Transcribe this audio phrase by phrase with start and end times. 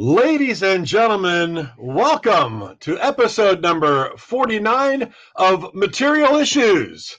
[0.00, 7.18] Ladies and gentlemen, welcome to episode number 49 of Material Issues.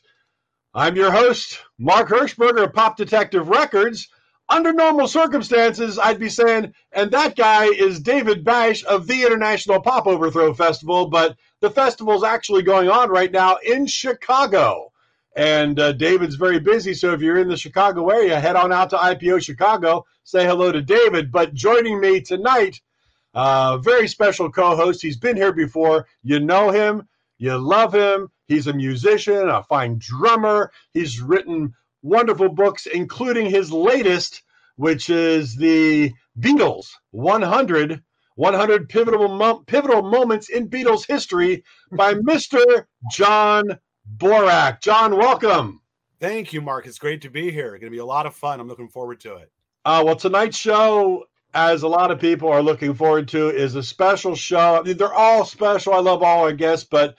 [0.74, 4.08] I'm your host, Mark Hershberger of Pop Detective Records.
[4.48, 9.82] Under normal circumstances, I'd be saying, and that guy is David Bash of the International
[9.82, 14.94] Pop Overthrow Festival, but the festival's actually going on right now in Chicago.
[15.40, 18.90] And uh, David's very busy, so if you're in the Chicago area, head on out
[18.90, 21.32] to IPO Chicago, say hello to David.
[21.32, 22.82] But joining me tonight,
[23.34, 25.02] uh, very special co-host.
[25.02, 26.08] He's been here before.
[26.24, 28.28] You know him, you love him.
[28.50, 30.74] He's a musician, a fine drummer.
[30.92, 34.44] He's written wonderful books, including his latest,
[34.76, 38.04] which is the Beatles 100
[38.36, 42.88] 100 pivotal mo- pivotal moments in Beatles history by Mr.
[43.10, 43.80] John
[44.18, 44.82] Borack.
[44.82, 45.82] John, welcome.
[46.20, 46.88] Thank you, Mark.
[46.88, 47.76] It's great to be here.
[47.76, 48.60] It's going to be a lot of fun.
[48.60, 49.52] I'm looking forward to it.
[49.86, 53.84] Uh, well, tonight's show, as a lot of people are looking forward to, is a
[53.84, 54.80] special show.
[54.80, 55.94] I mean, they're all special.
[55.94, 57.16] I love all our guests, but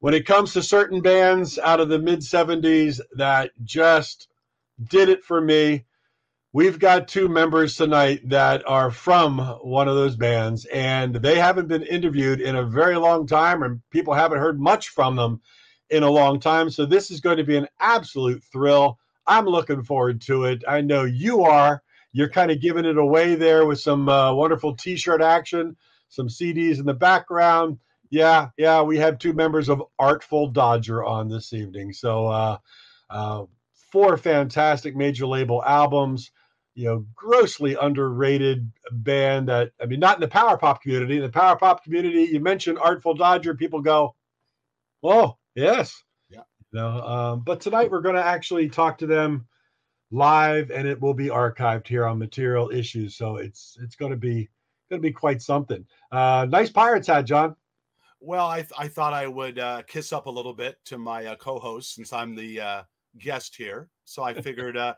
[0.00, 4.28] when it comes to certain bands out of the mid 70s that just
[4.88, 5.84] did it for me,
[6.52, 11.68] we've got two members tonight that are from one of those bands, and they haven't
[11.68, 15.40] been interviewed in a very long time, and people haven't heard much from them
[15.90, 16.70] in a long time.
[16.70, 18.98] So this is going to be an absolute thrill.
[19.26, 20.62] I'm looking forward to it.
[20.66, 21.82] I know you are.
[22.12, 25.76] You're kind of giving it away there with some uh, wonderful T-shirt action,
[26.08, 27.78] some CDs in the background.
[28.10, 31.92] Yeah, yeah, we have two members of Artful Dodger on this evening.
[31.92, 32.58] So uh,
[33.08, 33.44] uh,
[33.92, 36.32] four fantastic major label albums.
[36.74, 41.16] You know, grossly underrated band that I mean, not in the power pop community.
[41.16, 44.14] In the power pop community, you mentioned Artful Dodger, people go,
[45.02, 46.02] "Oh, Yes.
[46.28, 46.42] Yeah.
[46.72, 49.46] You know, um, but tonight we're going to actually talk to them
[50.10, 53.16] live, and it will be archived here on Material Issues.
[53.16, 54.48] So it's it's going to be
[54.88, 55.84] going to be quite something.
[56.12, 57.56] Uh, nice Pirates hat, John.
[58.22, 61.24] Well, I, th- I thought I would uh, kiss up a little bit to my
[61.24, 62.82] uh, co-host since I'm the uh,
[63.16, 63.88] guest here.
[64.04, 64.94] So I figured, uh,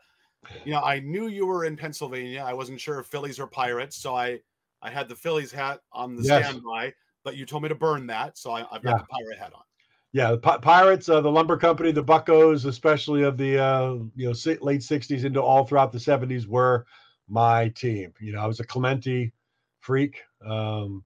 [0.65, 2.43] you know, I knew you were in Pennsylvania.
[2.45, 4.41] I wasn't sure if Phillies or Pirates, so I
[4.81, 6.45] I had the Phillies hat on the Yes.
[6.45, 6.93] standby,
[7.23, 8.97] but you told me to burn that, so I, I've got Yeah.
[8.97, 9.63] the pirate hat on.
[10.13, 14.27] Yeah, the Pi- Pirates, uh, the lumber company, the Buccos, especially of the uh, you
[14.27, 16.85] know si- late '60s into all throughout the '70s, were
[17.27, 18.13] my team.
[18.21, 19.33] You know, I was a Clemente
[19.79, 20.21] freak.
[20.45, 21.03] Um,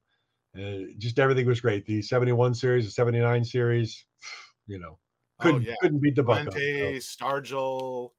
[0.58, 1.86] uh, just everything was great.
[1.86, 4.06] The '71 series, the '79 series,
[4.68, 4.98] you know,
[5.40, 5.76] couldn't yeah.
[5.82, 6.52] couldn't beat the Buccos.
[6.52, 8.12] Clemente, Stargell,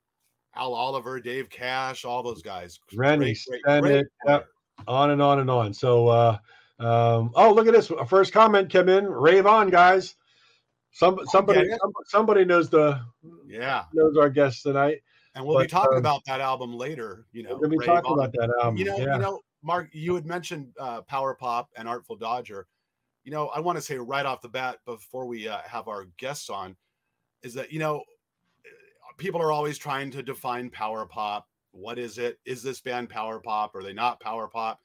[0.57, 2.81] Al Oliver, Dave Cash, all those guys.
[2.95, 4.47] Rennie, Great, great, great yep.
[4.87, 5.75] on and on and on.
[5.75, 6.39] So, uh,
[6.79, 7.91] um, oh, look at this!
[7.91, 9.07] A first comment came in.
[9.07, 10.15] Rave on, guys.
[10.91, 11.77] Some somebody Okay.
[11.81, 13.01] some- somebody knows the
[13.47, 13.85] Yeah.
[13.93, 15.03] knows our guest tonight.
[15.35, 17.27] And we'll be talking um, about that album later.
[17.33, 18.77] You know, gonna be Rave talking about that album.
[18.77, 19.15] you know, yeah.
[19.17, 22.67] you know, Mark, you had mentioned uh, Power Pop and Artful Dodger.
[23.25, 26.07] You know, I want to say right off the bat before we uh, have our
[26.17, 26.77] guests on,
[27.43, 28.03] is that you know,
[29.17, 31.47] people are always trying to define Power Pop.
[31.73, 32.39] What is it?
[32.45, 33.75] Is this band Power Pop?
[33.77, 34.81] Are they not Power Pop?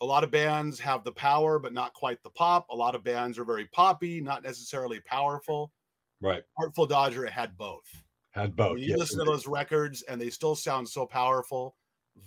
[0.00, 2.66] A lot of bands have the power, but not quite the pop.
[2.70, 5.72] A lot of bands are very poppy, not necessarily powerful.
[6.20, 6.42] right.
[6.58, 7.84] Artful Dodger had both.
[8.30, 8.78] Had both.
[8.78, 11.74] You yes, listen to those records and they still sound so powerful.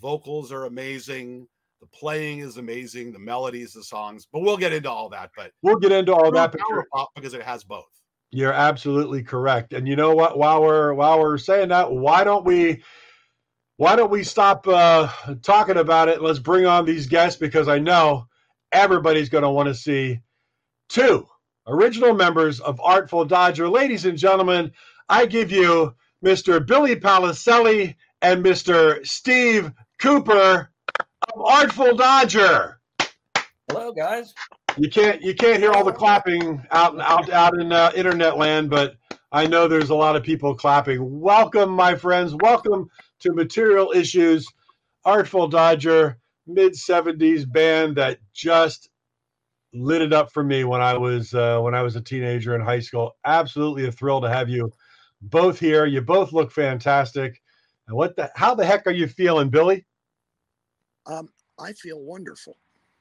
[0.02, 1.48] Vocals are amazing.
[1.80, 3.12] The playing is amazing.
[3.14, 4.28] The melodies, the songs.
[4.32, 5.32] But we'll get into all that.
[5.38, 6.54] But We'll get into all that.
[6.58, 7.86] Power pop because it has both.
[8.32, 9.74] you're absolutely correct.
[9.74, 10.38] And you know what?
[10.38, 12.84] While we're while we're saying that, why don't we
[13.82, 15.08] why don't we stop uh,
[15.42, 16.22] talking about it?
[16.22, 18.28] Let's bring on these guests because I know
[18.72, 20.20] everybody's going to want to see
[20.88, 21.26] two
[21.66, 23.68] original members of Artful Dodger.
[23.68, 24.72] Ladies and gentlemen,
[25.10, 26.64] I give you Mr.
[26.64, 29.04] Billy Paliselli and Mr.
[29.04, 30.70] Steve Cooper
[31.34, 32.80] of Artful Dodger.
[33.68, 34.36] Hello, guys.
[34.78, 38.70] You can't you can't hear all the clapping out out out in uh, internet land,
[38.70, 38.98] but
[39.32, 41.20] I know there's a lot of people clapping.
[41.20, 42.36] Welcome, my friends.
[42.36, 42.88] Welcome
[43.22, 44.48] to Material Issues,
[45.06, 46.18] Artful Dodger,
[46.48, 48.90] mid '70s band that just
[49.74, 52.62] lit it up for me when I was uh, when I was a teenager in
[52.62, 53.16] high school.
[53.26, 54.72] Absolutely a thrill to have you
[55.22, 55.86] both here.
[55.86, 57.42] You both look fantastic.
[57.88, 59.86] And what the how the heck are you feeling, Billy?
[61.06, 61.30] Um,
[61.60, 62.58] I feel wonderful.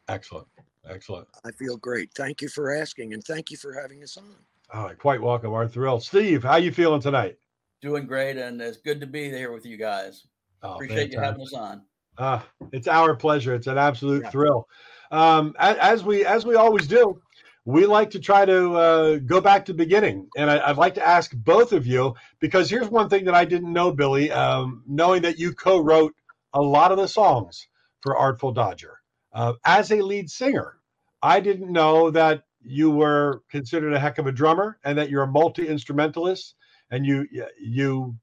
[0.08, 0.48] Excellent,
[0.88, 1.28] excellent.
[1.44, 2.10] I feel great.
[2.14, 4.36] Thank you for asking, and thank you for having us on.
[4.72, 5.52] Oh, quite welcome.
[5.52, 6.00] Our thrill.
[6.00, 7.36] Steve, how you feeling tonight?
[7.80, 10.26] Doing great, and it's good to be here with you guys.
[10.62, 11.82] Oh, Appreciate you having us on.
[12.18, 13.54] Ah, it's our pleasure.
[13.54, 14.30] It's an absolute Yeah.
[14.30, 14.68] thrill.
[15.10, 17.22] Um, as we as we always do,
[17.64, 20.94] we like to try to uh, go back to the beginning, and I, I'd like
[20.94, 24.30] to ask both of you because here's one thing that I didn't know, Billy.
[24.30, 26.14] Um, knowing that you co-wrote
[26.52, 27.66] a lot of the songs
[28.02, 29.00] for Artful Dodger,
[29.32, 30.76] uh, as a lead singer.
[31.22, 35.22] I didn't know that you were considered a heck of a drummer and that you're
[35.22, 36.54] a multi instrumentalist
[36.90, 37.26] and you
[37.60, 38.14] you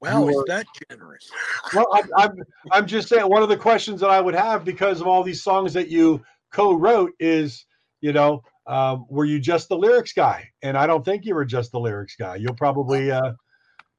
[0.00, 1.30] Wow, You is that generous?
[1.74, 2.32] well I'm, I'm
[2.70, 5.42] i'm just saying one of the questions that i would have because of all these
[5.42, 6.22] songs that you
[6.52, 7.64] co-wrote is
[8.00, 10.50] you know um, were you just the lyrics guy?
[10.62, 12.36] And i don't think you were just the lyrics guy.
[12.36, 13.32] You'll probably uh,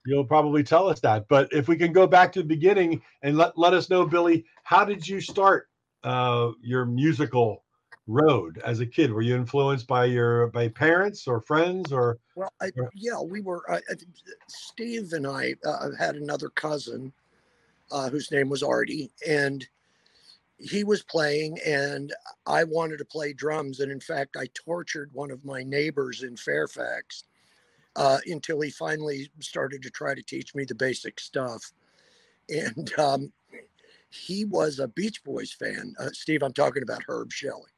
[0.05, 1.25] you'll probably tell us that.
[1.29, 4.45] But if we can go back to the beginning and let, let us know billy
[4.63, 5.67] how did you start
[6.03, 7.63] uh, your musical
[8.07, 12.53] road as a kid were you influenced by your by parents or friends or Well,
[12.61, 13.21] I, Yeah.
[13.21, 13.69] we were.
[13.69, 13.79] Uh,
[14.47, 17.11] Steve and I uh, had another cousin
[17.91, 19.67] uh, whose name was Artie, and
[20.59, 22.13] he was playing, and
[22.45, 23.79] I wanted to play drums.
[23.79, 27.25] And in fact, I tortured one of my neighbors in Fairfax
[27.95, 31.71] uh, until he finally started to try to teach me the basic stuff.
[32.49, 33.33] And um,
[34.09, 35.93] he was a Beach Boys fan.
[35.99, 37.71] Uh, Steve, I'm talking about Herb Shelley.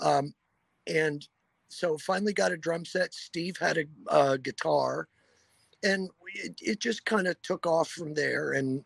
[0.00, 0.34] Um,
[0.86, 1.26] and
[1.68, 3.14] so finally got a drum set.
[3.14, 5.08] Steve had a uh, guitar,
[5.82, 8.52] and it, it just kind of took off from there.
[8.52, 8.84] And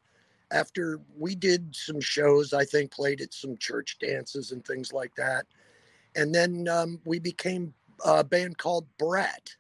[0.51, 5.15] after we did some shows, I think played at some church dances and things like
[5.17, 5.47] that,
[6.17, 7.75] and then um, we became
[8.05, 9.55] a band called Brat.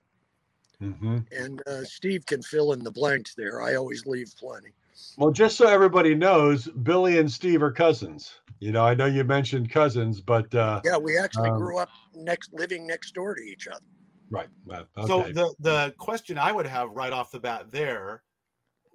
[0.80, 1.26] Mhm.
[1.32, 3.60] And uh, Steve can fill in the blanks there.
[3.62, 4.72] I always leave plenty.
[5.16, 8.34] Well, just so everybody knows, Billy and Steve are cousins.
[8.60, 11.90] You know, I know you mentioned cousins, but uh, Yeah, we actually Um, grew up
[12.14, 13.84] next, living next door to each other.
[14.30, 14.48] right.
[14.70, 18.22] uh, So the the question I would have right off the bat there,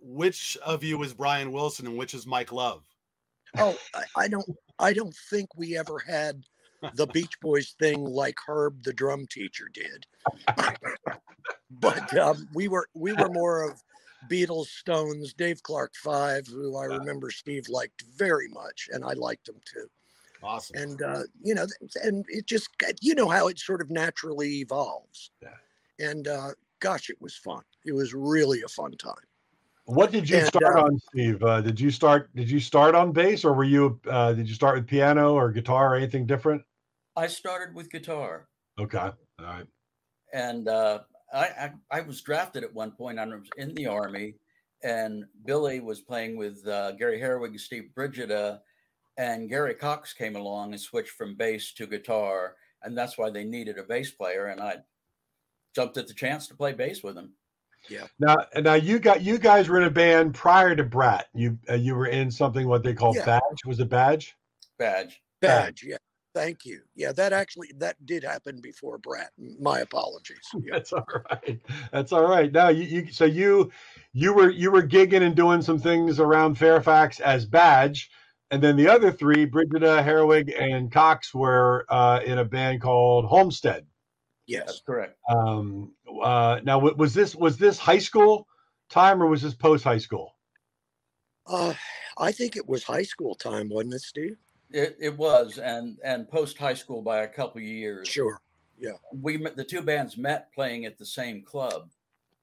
[0.01, 2.83] which of you is Brian Wilson and which is Mike Love?
[3.57, 6.43] Oh, I, I don't, I don't think we ever had
[6.95, 10.05] the Beach Boys thing like Herb, the drum teacher, did.
[11.69, 13.81] but um, we were, we were more of
[14.29, 19.49] Beatles, Stones, Dave Clark Five, who I remember Steve liked very much, and I liked
[19.49, 19.87] him too.
[20.43, 20.77] Awesome.
[20.77, 21.65] And uh, you know,
[22.03, 22.69] and it just,
[23.01, 25.31] you know, how it sort of naturally evolves.
[25.41, 25.49] Yeah.
[25.99, 26.49] And uh,
[26.79, 27.61] gosh, it was fun.
[27.85, 29.13] It was really a fun time.
[29.85, 31.41] what did you and, start uh, on, Steve?
[31.41, 32.29] Uh, did you start?
[32.35, 33.99] Did you start on bass, or were you?
[34.09, 36.61] Uh, did you start with piano or guitar or anything different?
[37.15, 38.47] I started with guitar,
[38.79, 39.67] Okay, all right.
[40.33, 41.01] and uh,
[41.33, 43.19] I, I I was drafted at one point.
[43.19, 44.35] I was in the army,
[44.83, 48.61] and Billy was playing with uh, Gary Herwig and Steve Brigida,
[49.17, 53.43] and Gary Cox came along and switched from bass to guitar, and that's why they
[53.43, 54.77] needed a bass player, and I
[55.75, 57.33] jumped at the chance to play bass with him.
[57.89, 58.07] Yeah.
[58.19, 61.27] Now, now you got you guys were in a band prior to Brat.
[61.33, 63.25] You uh, you were in something what they call Yeah.
[63.25, 63.65] Badge.
[63.65, 64.35] Was it Badge?
[64.77, 65.21] Badge.
[65.41, 65.97] Badge, yeah.
[66.33, 66.81] Thank you.
[66.95, 69.31] Yeah, that actually that did happen before Brat.
[69.59, 70.37] My apologies.
[70.55, 70.73] Yeah.
[70.73, 71.61] That's all right.
[71.91, 72.51] That's all right.
[72.51, 73.71] Now you, you so you
[74.13, 78.09] you were you were gigging and doing some things around Fairfax as Badge,
[78.49, 83.25] and then the other three, Brigida, Herwig, and Cox, were uh, in a band called
[83.25, 83.85] Homestead.
[84.45, 84.63] Yes.
[84.67, 85.17] That's correct.
[85.29, 88.47] Um, uh, now, was this was this high school
[88.89, 90.35] time or was this post high school?
[91.47, 91.73] Uh,
[92.17, 94.37] I think it was high school time, wasn't it, Steve?
[94.73, 98.07] It, it was, and and post high school by a couple of years.
[98.07, 98.41] Sure.
[98.79, 98.93] Yeah.
[99.21, 101.89] We met, the two bands met playing at the same club,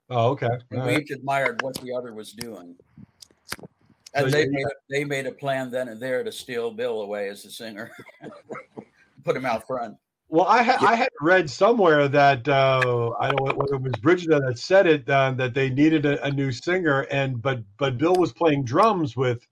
[0.08, 0.48] Oh, okay.
[0.70, 1.02] And we right.
[1.02, 2.74] each admired what the other was doing.
[3.44, 3.68] So
[4.14, 7.02] And they you- made a, they made a plan then and there to steal Bill
[7.02, 7.90] away as the singer,
[9.24, 9.96] put him out front.
[10.28, 13.92] Well, I ha- I had read somewhere that uh, I don't know whether it was
[14.00, 17.98] Brigida that said it uh, that they needed a, a new singer, and but but
[17.98, 19.44] Bill was playing drums with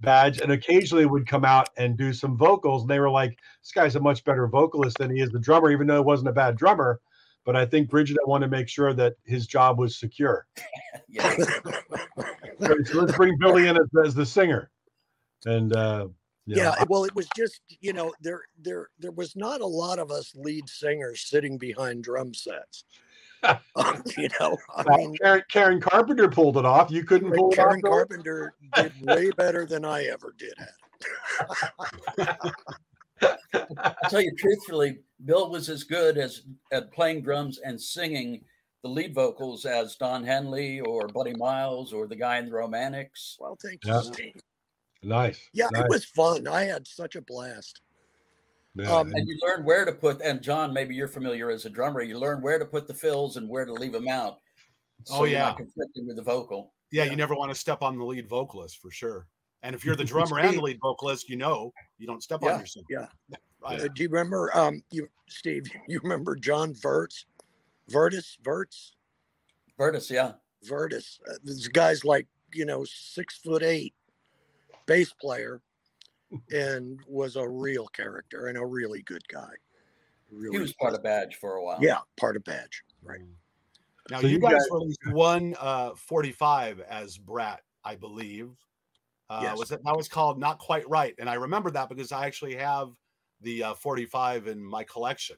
[0.00, 3.72] Badge, and occasionally would come out and do some vocals, and they were like, "This
[3.72, 6.32] guy's a much better vocalist than he is the drummer," even though he wasn't a
[6.32, 7.00] bad drummer.
[7.44, 10.46] But I think Brigida wanted to make sure that his job was secure.
[11.08, 11.34] Yeah.
[12.60, 14.70] So, so let's bring Billy in as, as the singer,
[15.44, 16.06] and uh,
[16.56, 16.84] know, Yeah.
[16.88, 20.32] Well, it was just you know there there there was not a lot of us
[20.34, 22.84] lead singers sitting behind drum sets.
[23.42, 26.90] Um, you know, I Well, mean, Karen, Karen Carpenter pulled it off.
[26.90, 27.82] You couldn't pull it Karen off.
[27.82, 27.90] Billy?
[27.92, 30.68] Carpenter did way better than I ever did at.
[32.18, 32.28] it.
[33.22, 36.42] I'll tell you truthfully, Bill was as good as
[36.72, 38.42] at playing drums and singing
[38.82, 43.36] the lead vocals as Don Henley or Buddy Miles or the guy in the Romantics.
[43.38, 44.00] Well, thank Yeah.
[44.00, 44.40] Steve.
[45.02, 45.40] Nice.
[45.52, 45.82] Yeah, nice.
[45.84, 46.46] it was fun.
[46.46, 47.80] I had such a blast.
[48.76, 51.70] Yeah, um, And you learn where to put, and John, maybe you're familiar as a
[51.70, 54.38] drummer, you learn where to put the fills and where to leave them out.
[55.10, 55.44] Oh, you're yeah.
[55.46, 56.72] not conflicting with the vocal.
[56.92, 59.26] Yeah, you never want to step on the lead vocalist for sure.
[59.62, 62.54] And if you're the drummer and the lead vocalist, you know you don't step Yeah,
[62.54, 62.86] on yourself.
[62.90, 63.06] yeah.
[63.62, 63.78] Right.
[63.78, 65.64] Uh, do you remember, um, you Steve?
[65.86, 67.26] You remember John Verts,
[67.90, 68.94] Vertus, Verts,
[69.76, 70.32] Vertus, yeah.
[70.64, 71.20] Vertus?
[71.28, 73.92] Uh, this guy's like you know six foot eight,
[74.86, 75.60] bass player,
[76.50, 79.50] and was a real character and a really good guy.
[80.30, 81.78] Really he was part of Badge for a while.
[81.80, 82.82] Yeah, part of Badge.
[83.02, 83.20] Right.
[84.10, 88.50] Now So you, you guys, guys- released one uh 45 as Brat, I believe.
[89.28, 89.58] Uh Yes.
[89.58, 91.14] was it that was called Not Quite Right.
[91.18, 92.90] And I remember that because I actually have
[93.40, 95.36] the uh 45 in my collection.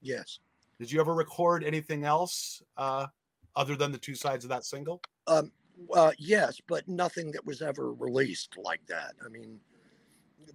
[0.00, 0.40] Yes.
[0.80, 3.06] Did you ever record anything else uh
[3.54, 5.00] other than the two sides of that single?
[5.28, 5.52] Um,
[5.94, 9.14] uh, yes, but nothing that was ever released like that.
[9.24, 9.60] I mean,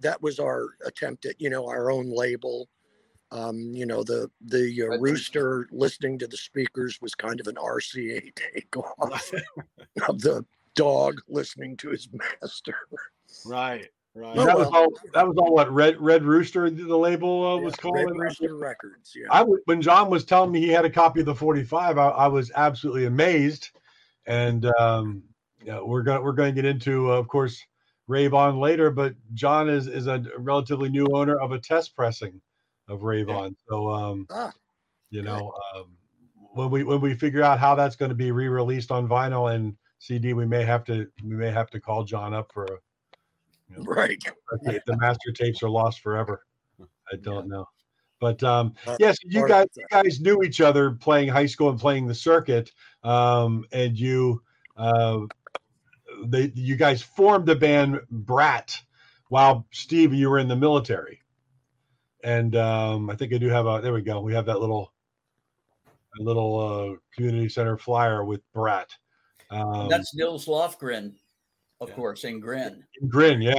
[0.00, 2.68] that was our attempt at, you know, our own label.
[3.30, 7.56] Um, you know, the the uh, rooster listening to the speakers was kind of an
[7.56, 9.32] RCA takeoff
[10.08, 12.76] of the dog listening to his master.
[13.44, 13.88] Right.
[14.14, 14.36] Right.
[14.36, 14.88] Oh, that was all.
[15.14, 15.54] That was all.
[15.54, 17.96] What Red Red Rooster the label uh, was Yeah, called.
[17.96, 19.12] Red Rooster Records.
[19.14, 19.26] Yeah.
[19.30, 22.08] I w- when John was telling me he had a copy of the 45, I,
[22.08, 23.70] I was absolutely amazed.
[24.26, 25.22] And um,
[25.62, 27.64] yeah, we're gonna we're going to get into, uh, of course,
[28.08, 28.90] Rave On later.
[28.90, 32.40] But John is is a relatively new owner of a test pressing
[32.88, 33.54] of Rave On.
[33.68, 34.52] So um, Ah,
[35.10, 35.96] you know, um,
[36.54, 39.76] when we when we figure out how that's going to be re-released on vinyl and
[40.00, 42.78] CD, we may have to we may have to call John up for a.
[43.70, 44.18] You know, right.
[44.62, 46.42] the master tapes are lost forever.
[47.12, 47.66] I don't know.
[48.20, 51.46] But um, Uh, yes, you part of guys, you guys knew each other playing high
[51.46, 52.72] school and playing the circuit,
[53.04, 54.42] um, and you,
[54.76, 55.20] uh,
[56.24, 58.80] they, you guys formed the band Brat
[59.28, 61.20] while Steve, you were in the military,
[62.24, 63.80] and um, I think I do have a.
[63.82, 64.20] There we go.
[64.20, 64.92] We have that little,
[66.18, 68.90] a little uh, community center flyer with Brat.
[69.50, 71.14] Um, That's Nils Lofgren,
[71.80, 71.94] of Yeah.
[71.94, 72.84] course, in Grin.
[73.00, 73.54] in Grin, yeah,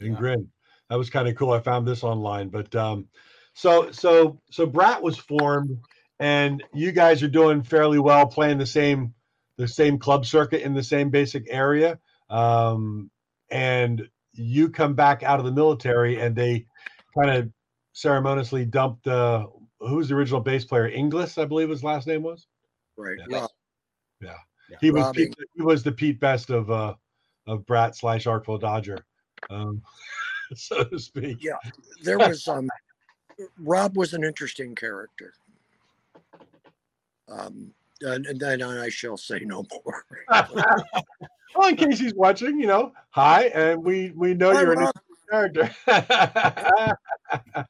[0.00, 0.18] in Yeah.
[0.18, 0.50] Grin.
[0.88, 1.52] That was kind of cool.
[1.52, 3.08] I found this online, but um,
[3.54, 5.80] so so so Brat was formed,
[6.18, 9.14] and you guys are doing fairly well, playing the same
[9.58, 11.98] the same club circuit in the same basic area.
[12.30, 13.10] Um,
[13.50, 16.64] and you come back out of the military, and they
[17.14, 17.50] kind of
[17.92, 19.46] ceremoniously dumped uh,
[19.80, 20.88] who's the original bass player?
[20.88, 22.46] Inglis, I believe his last name was.
[22.96, 23.18] Right.
[23.28, 23.40] Yeah.
[23.40, 26.94] Rob, He was Pete, he was the Pete Best of uh,
[27.46, 28.98] of Brat slash Artful Dodger,
[29.50, 29.82] um,
[30.54, 31.42] so to speak.
[31.42, 31.56] Yeah.
[32.02, 32.68] there was um
[33.58, 35.32] Rob was an interesting character.
[37.28, 40.04] Um and, and then I shall say no more.
[41.56, 44.78] well, in case he's watching, you know, hi, and we we know Hi, you're an
[44.80, 44.94] Rob.
[45.30, 46.96] interesting character.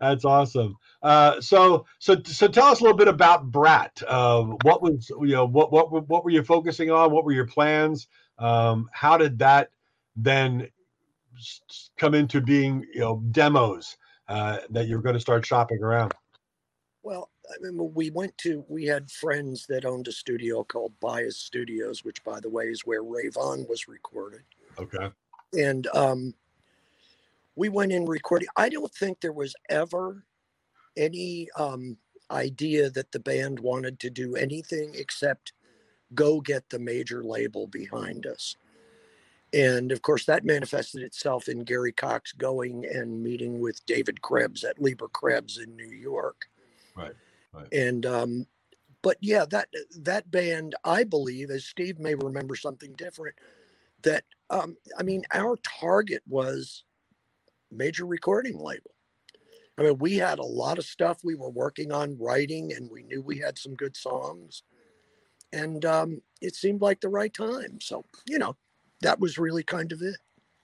[0.00, 0.76] That's awesome.
[1.02, 4.02] Uh, so so so tell us a little bit about Brat.
[4.08, 7.12] Um, what was you know what what were- what were you focusing on?
[7.12, 8.08] What were your plans?
[8.38, 9.70] Um, how did that
[10.16, 10.68] then
[11.98, 12.86] come into being?
[12.94, 13.96] You know, demos
[14.28, 16.14] uh, that you're going to start shopping around.
[17.02, 21.36] Well, I mean, we went to, we had friends that owned a studio called Bias
[21.36, 24.42] Studios, which, by the way, is where Rave On was recorded.
[24.78, 25.10] Okay.
[25.58, 26.34] And um,
[27.56, 28.48] we went in recording.
[28.56, 30.24] I don't think there was ever
[30.96, 31.96] any um,
[32.30, 35.52] idea that the band wanted to do anything except
[36.14, 38.56] go get the major label behind us.
[39.52, 44.64] And of course, that manifested itself in Gary Cox going and meeting with David Krebs
[44.64, 46.46] at Leber Krebs in New York.
[47.62, 47.72] Right.
[47.72, 48.46] And um,
[49.02, 49.68] but yeah, that
[50.00, 53.36] that band, I believe, as Steve may remember something different,
[54.02, 56.84] that um, I mean, our target was
[57.70, 58.92] major recording label.
[59.78, 63.02] I mean, we had a lot of stuff we were working on writing, and we
[63.02, 64.62] knew we had some good songs,
[65.52, 67.80] and um, it seemed like the right time.
[67.80, 68.56] So you know,
[69.00, 70.16] that was really kind of it.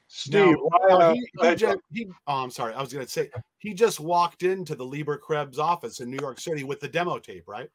[0.09, 2.73] Steve, Now- why, uh, he, he, go ahead, ju- he- oh, I'm sorry.
[2.75, 6.19] I was going to say he just walked into the Leber Krebs office in New
[6.21, 7.69] York City with the demo tape, right?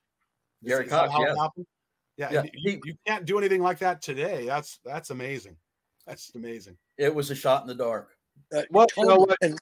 [0.65, 1.41] Gary Cox, how it yeah.
[1.41, 1.67] happened?
[2.17, 4.45] Yeah, Yeah, and you, you can't do anything like that today.
[4.45, 5.57] That's that's amazing.
[6.07, 6.77] That's amazing.
[6.97, 8.09] It was a shot in the dark.
[8.55, 9.37] Uh, Well, you know what?
[9.41, 9.59] And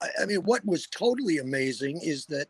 [0.00, 2.48] I, I mean, what was totally amazing is that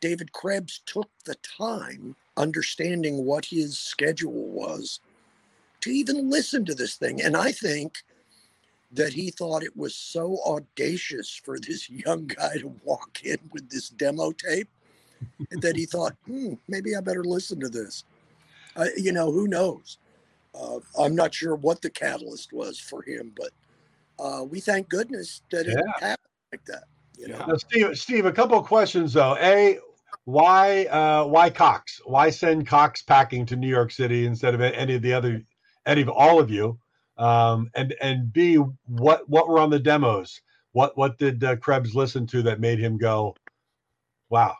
[0.00, 5.00] David Krebs took the time, understanding what his schedule was,
[5.82, 7.22] to even listen to this thing.
[7.22, 7.98] And I think
[8.92, 13.70] that he thought it was so audacious for this young guy to walk in with
[13.70, 14.68] this demo tape
[15.50, 18.04] that he thought, hmm, maybe I better listen to this.
[18.76, 19.98] Uh, you know, who knows?
[20.54, 23.50] Uh, I'm not sure what the catalyst was for him, but
[24.22, 25.92] uh, we thank goodness that it Yeah.
[26.00, 26.84] happened like that.
[27.16, 27.38] You know.
[27.46, 29.36] Now, Steve, Steve, a couple of questions though.
[29.40, 29.78] A,
[30.24, 32.00] why, uh, why Cox?
[32.04, 35.42] Why send Cox packing to New York City instead of any of the other,
[35.86, 36.78] any of all of you?
[37.18, 40.40] Um, and and B, what what were on the demos?
[40.72, 43.36] What what did uh, Krebs listen to that made him go,
[44.30, 44.56] wow?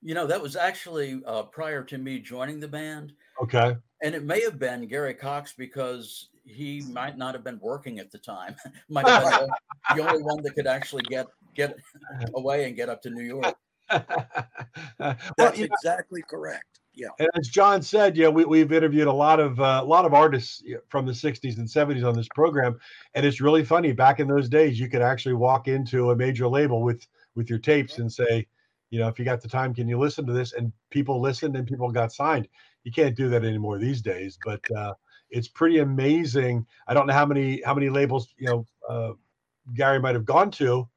[0.00, 3.12] You know, that was actually uh, prior to me joining the band.
[3.42, 7.98] Okay, And it may have been Gary Cox because he might not have been working
[7.98, 8.56] at the time.
[8.88, 9.48] might have been
[9.96, 11.76] the, only one that could actually get get
[12.34, 13.54] away and get up to New York.
[13.90, 16.77] well, That's exactly correct.
[16.98, 17.10] Yeah.
[17.20, 20.14] and as John said, yeah, we, we've interviewed a lot of uh, a lot of
[20.14, 22.78] artists from the '60s and '70s on this program,
[23.14, 23.92] and it's really funny.
[23.92, 27.60] Back in those days, you could actually walk into a major label with with your
[27.60, 28.48] tapes and say,
[28.90, 30.54] you know, if you got the time, can you listen to this?
[30.54, 32.48] And people listened, and people got signed.
[32.82, 34.94] You can't do that anymore these days, but uh,
[35.30, 36.66] it's pretty amazing.
[36.88, 39.12] I don't know how many how many labels you know uh,
[39.74, 40.88] Gary might have gone to,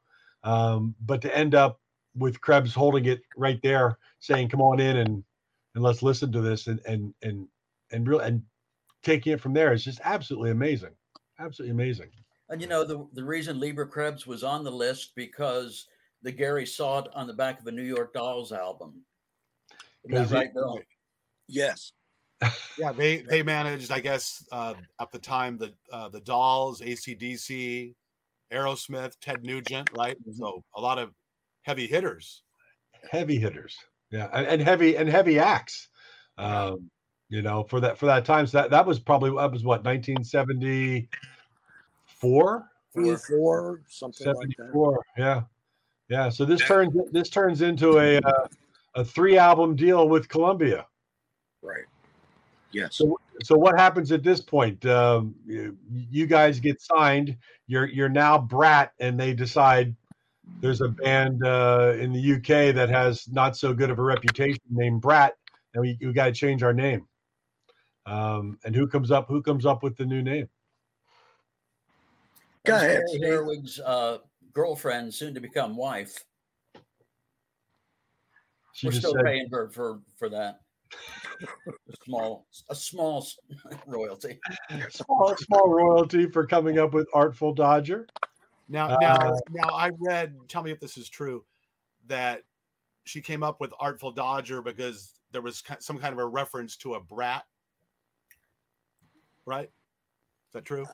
[0.44, 1.80] um, but to end up
[2.16, 5.24] with Krebs holding it right there, saying, "Come on in and
[5.76, 7.48] and let's listen to this," and and and
[7.92, 8.42] and real and
[9.04, 10.96] taking it from there is just absolutely amazing,
[11.40, 12.10] absolutely amazing.
[12.50, 15.88] And you know the the reason Leber Krebs was on the list because
[16.22, 19.04] the Gary saw it on the back of a New York Dolls album.
[20.10, 20.80] Isn't that right, Bill?
[21.48, 21.92] Yes.
[22.78, 27.94] Yeah, they they managed, I guess, uh, at the time the uh, the Dolls, ACDC,
[28.52, 30.18] Aerosmith, Ted Nugent, right?
[30.34, 31.12] So a lot of
[31.64, 32.42] heavy hitters.
[33.12, 33.76] heavy hitters
[34.12, 35.88] yeah and, and heavy and heavy acts
[36.38, 36.90] um
[37.30, 39.84] you know for that for that time so that that was probably that was what
[39.84, 44.72] 1974 Three, four, something like that.
[44.72, 45.42] 74 yeah
[46.10, 48.48] yeah so this turns this turns into a uh,
[48.96, 50.88] a three album deal with columbia
[51.62, 51.86] Right.
[52.72, 52.96] Yes.
[52.96, 54.86] So, so what happens at this point?
[54.86, 57.38] Um, you, you guys get signed.
[57.68, 59.96] You're you're now Brat, and they decide
[60.60, 64.62] there's a band uh, in the UK that has not so good of a reputation
[64.70, 65.34] named Brat,
[65.74, 67.08] and we, we got to change our name.
[68.06, 69.28] Um, and who comes up?
[69.28, 70.50] Who comes up with the new name?
[72.66, 73.24] Go It ahead, Gary Steve.
[73.24, 74.18] Herwig's uh,
[74.54, 76.16] girlfriend, soon to become wife.
[78.74, 80.62] She We're still said, paying her for for that.
[81.68, 83.26] a small, a small
[83.88, 84.40] royalty.
[84.90, 88.08] small, small royalty for coming up with Artful Dodger.
[88.68, 90.36] Now, now, Uh, now, I read.
[90.48, 91.46] Tell me if this is true.
[92.08, 92.44] That
[93.04, 96.76] she came up with Artful Dodger because there was ki- some kind of a reference
[96.78, 97.44] to a brat.
[99.46, 99.68] Right?
[99.68, 100.86] Is that true?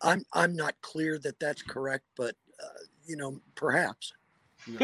[0.00, 4.12] I'm I'm not clear that that's correct, but uh, you know, perhaps.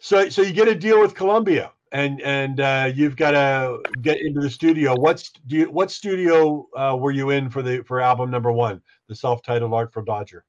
[0.00, 4.20] so so you get a deal with Columbia and and uh, you've got to get
[4.20, 4.94] into the studio.
[4.96, 8.82] What's do you, what studio uh, were you in for the for album number one,
[9.08, 10.44] the self-titled Artful Dodger?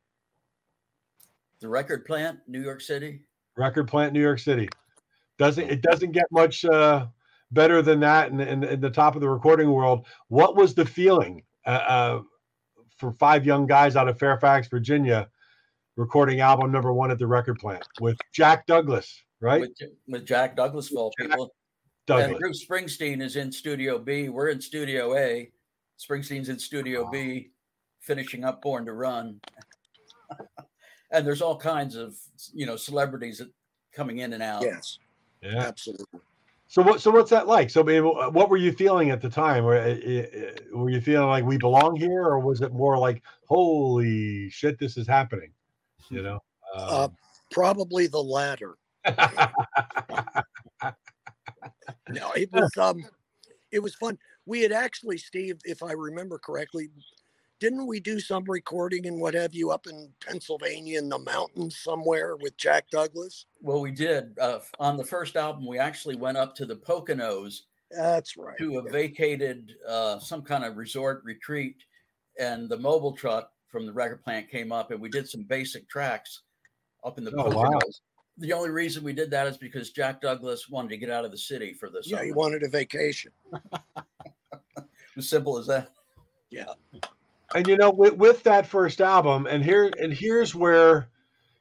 [1.60, 3.22] The record plant, New York City.
[3.56, 4.70] Record plant, New York City.
[5.40, 7.08] Doesn't it doesn't get much uh,
[7.52, 10.06] better than that in, in, in the top of the recording world?
[10.28, 12.22] What was the feeling uh, uh,
[12.98, 15.30] for five young guys out of Fairfax, Virginia,
[15.96, 19.62] recording album number one at the record plant with Jack Douglas, right?
[19.62, 19.72] With,
[20.08, 21.54] with Jack Douglas, of all people.
[22.06, 22.30] Douglas.
[22.30, 24.30] And Bruce Springsteen is in Studio B.
[24.30, 25.52] We're in Studio A.
[26.00, 27.10] Springsteen's in Studio Wow.
[27.12, 27.52] B,
[28.08, 29.40] finishing up Born to Run.
[31.12, 32.16] and there's all kinds of
[32.54, 33.50] you know celebrities that
[33.94, 34.64] coming in and out.
[34.64, 34.98] Yes,
[35.44, 35.60] Yeah.
[35.60, 36.22] absolutely.
[36.70, 37.02] So what?
[37.02, 37.70] So what's that like?
[37.70, 39.64] So, I mean, what were you feeling at the time?
[39.64, 43.24] Were, uh, uh, were you feeling like we belong here, or was it more like,
[43.48, 45.52] holy shit, this is happening?
[46.10, 46.40] You know.
[46.76, 47.16] Uh, Um,
[47.52, 48.78] probably the latter.
[52.10, 53.04] No, it was um,
[53.72, 54.18] it was fun.
[54.46, 56.90] We had actually, Steve, if I remember correctly,
[57.60, 61.78] didn't we do some recording and what have you up in Pennsylvania in the mountains
[61.78, 63.46] somewhere with Jack Douglas?
[63.62, 65.66] Well, we did uh, on the first album.
[65.66, 68.58] We actually went up to the Poconos That's right.
[68.60, 68.92] to a yeah.
[68.92, 71.78] vacated uh, some kind of resort retreat,
[72.40, 75.90] and the mobile truck from the record plant came up, and we did some basic
[75.90, 76.42] tracks
[77.04, 77.72] up in the Oh, Poconos.
[77.74, 77.80] wow.
[78.40, 81.32] The only reason we did that is because Jack Douglas wanted to get out of
[81.32, 82.08] the city for this.
[82.08, 82.26] Yeah, summer.
[82.26, 83.32] he wanted a vacation.
[85.18, 85.90] as simple as that.
[86.52, 86.66] Yeah.
[87.56, 91.10] And you know, with, with that first album, and here and here's where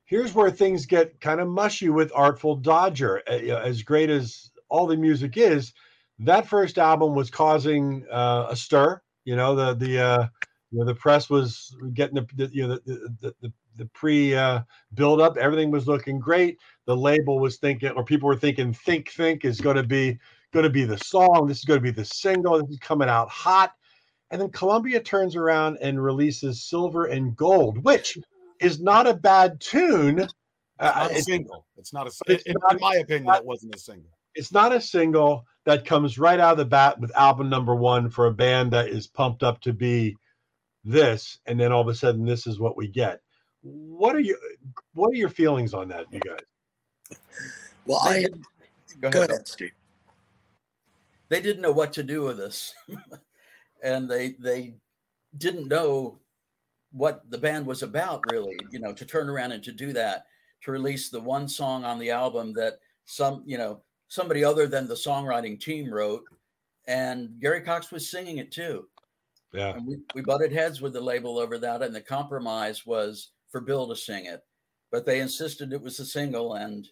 [0.04, 3.22] here's where things get kind of mushy with Artful Dodger.
[3.28, 5.72] As great as all the music is,
[6.20, 9.00] that first album was causing uh, a stir.
[9.24, 10.26] You know, the the uh,
[10.72, 14.34] you know the press was getting the, the you know the the, the, the pre
[14.34, 14.60] uh,
[14.94, 15.36] build up.
[15.36, 16.58] Everything was looking great.
[16.86, 20.18] The label was thinking, or people were thinking, "Think Think" is going to be
[20.52, 21.46] going to be the song.
[21.46, 22.60] This is going to be the single.
[22.60, 23.75] This is coming out hot.
[24.30, 28.18] And then Columbia turns around and releases Silver and Gold, which
[28.60, 30.18] is not a bad tune.
[30.20, 30.34] It's
[30.78, 31.66] Uh, not a it's, single.
[31.76, 32.12] It's not a.
[32.26, 34.10] it's in, not- in my opinion, that wasn't a single.
[34.34, 38.10] it's not a single that comes right out of the bat with album number one
[38.10, 40.16] for a band that is pumped up to be
[40.84, 43.20] this, and then all of a sudden this is what we get.
[43.62, 44.36] What are you?
[44.94, 47.18] What are your feelings on that, you guys?
[47.86, 48.32] Well, I had,
[49.00, 49.30] Go go ahead.
[49.30, 49.72] ahead, Steve.
[51.28, 52.74] They didn't know what to do with us.
[53.82, 54.74] and they they
[55.38, 56.18] didn't know
[56.92, 60.26] what the band was about really you know to turn around and to do that
[60.62, 64.86] to release the one song on the album that some you know somebody other than
[64.88, 66.22] the songwriting team wrote
[66.86, 68.86] and gary cox was singing it too
[69.52, 69.74] Yeah.
[69.74, 73.60] and we, we butted heads with the label over that and the compromise was for
[73.60, 74.42] bill to sing it
[74.92, 76.88] but they insisted it was a single and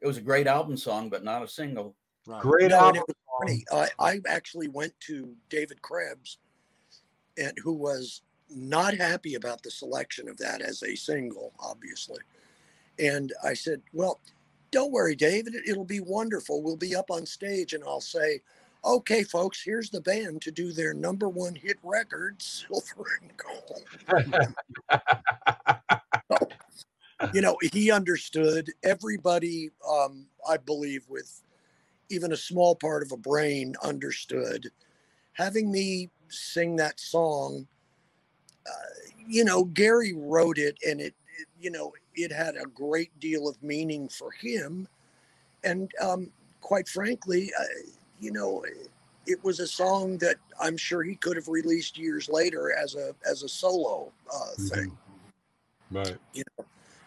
[0.00, 2.40] it was a great album song but not a single Right.
[2.40, 3.02] Great No, and album.
[3.42, 3.64] Funny.
[3.72, 6.38] I, I actually went to David Krebs,
[7.38, 12.20] and who was not happy about the selection of that as a single, obviously.
[12.98, 14.20] And I said, "Well,
[14.70, 15.54] don't worry, David.
[15.54, 16.62] It, it'll be wonderful.
[16.62, 18.40] We'll be up on stage, and I'll say."
[18.84, 24.52] Okay, folks, here's the band to do their number one hit record, Silver and Gold.
[27.32, 28.70] you know, he understood.
[28.82, 31.42] Everybody, um, I believe, with
[32.10, 34.70] even a small part of a brain, understood.
[35.34, 37.66] Having me sing that song,
[38.66, 43.18] uh, you know, Gary wrote it, and it, it, you know, it had a great
[43.20, 44.86] deal of meaning for him,
[45.64, 47.64] and um, quite frankly, uh,
[48.20, 48.64] you know.
[49.24, 53.14] It was a song that I'm sure he could have released years later as a
[53.24, 54.98] as a solo uh, thing.
[55.92, 56.18] Right.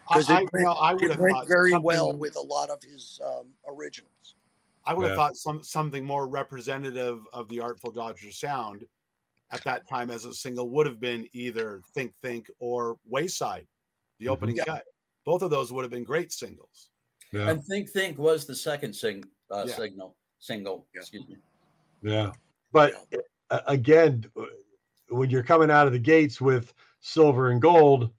[0.08, 2.40] I, 'Cause it I, you went- know, I would It went very well with a
[2.40, 4.35] lot of his um, originals.
[4.86, 5.16] I would have Yeah.
[5.16, 8.86] thought some something more representative of the Artful Dodger sound
[9.50, 13.66] at that time as a single would have been either Think Think or Wayside,
[14.18, 14.30] the Mhm.
[14.30, 14.64] opening Yeah.
[14.64, 14.84] cut.
[15.24, 16.90] Both of those would have been great singles.
[17.32, 17.50] Yeah.
[17.50, 19.74] and think think was the second sing uh, Yeah.
[19.74, 21.00] signal single Yeah.
[21.00, 21.36] excuse me
[22.00, 22.32] Yeah.
[22.70, 22.94] But
[23.50, 24.24] uh, again,
[25.08, 28.14] when you're coming out of the gates with silver and gold,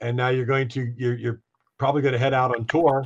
[0.00, 1.42] and now you're going to you're you're
[1.78, 3.04] probably going to head out on tour,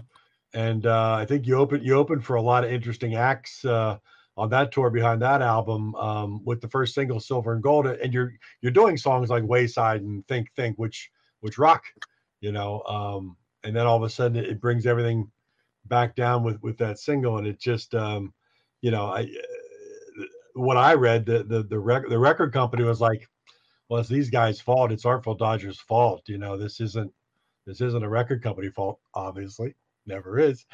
[0.54, 3.98] and uh, I think you open you open for a lot of interesting acts uh,
[4.36, 8.12] on that tour behind that album um, with the first single Silver and Gold, and
[8.14, 11.84] you're you're doing songs like Wayside and Think Think, which which rock,
[12.40, 15.30] you know, um, and then all of a sudden it, brings everything
[15.86, 18.32] back down with with that single, and it just um,
[18.80, 19.28] you know I
[20.54, 23.28] what I read, the the the, rec- the record company was like,
[23.88, 24.92] "Well, it's these guys' fault.
[24.92, 26.22] It's Artful Dodgers' fault.
[26.26, 27.12] You know, this isn't
[27.66, 28.98] this isn't a record company fault.
[29.14, 29.74] Obviously,
[30.08, 30.66] never is.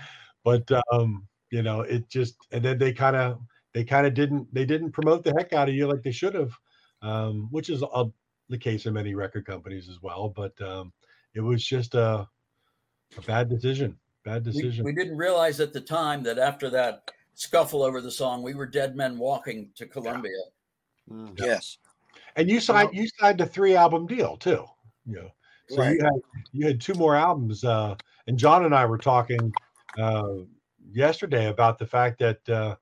[0.44, 3.40] But um, you know, it just and then they kind of
[3.72, 6.34] they kind of didn't they didn't promote the heck out of you like they should
[6.34, 6.52] have,
[7.02, 8.04] um, which is uh,
[8.48, 10.28] the case in many record companies as well.
[10.34, 10.92] But um,
[11.34, 12.26] it was just a
[13.18, 13.98] a bad decision.
[14.24, 14.84] Bad decision.
[14.86, 18.64] we didn't realize at the time that after that scuffle over the song we were
[18.64, 20.30] dead men walking to columbia
[21.10, 21.38] Mm.
[21.38, 21.76] Yes.
[22.36, 24.64] and you signed you signed a three album deal too.
[25.04, 25.30] You know.
[25.68, 25.96] So Right.
[25.96, 26.20] you had
[26.52, 29.52] you had two more albums, uh, and John and I were talking
[29.98, 30.34] uh,
[30.92, 32.76] yesterday about the fact that uh,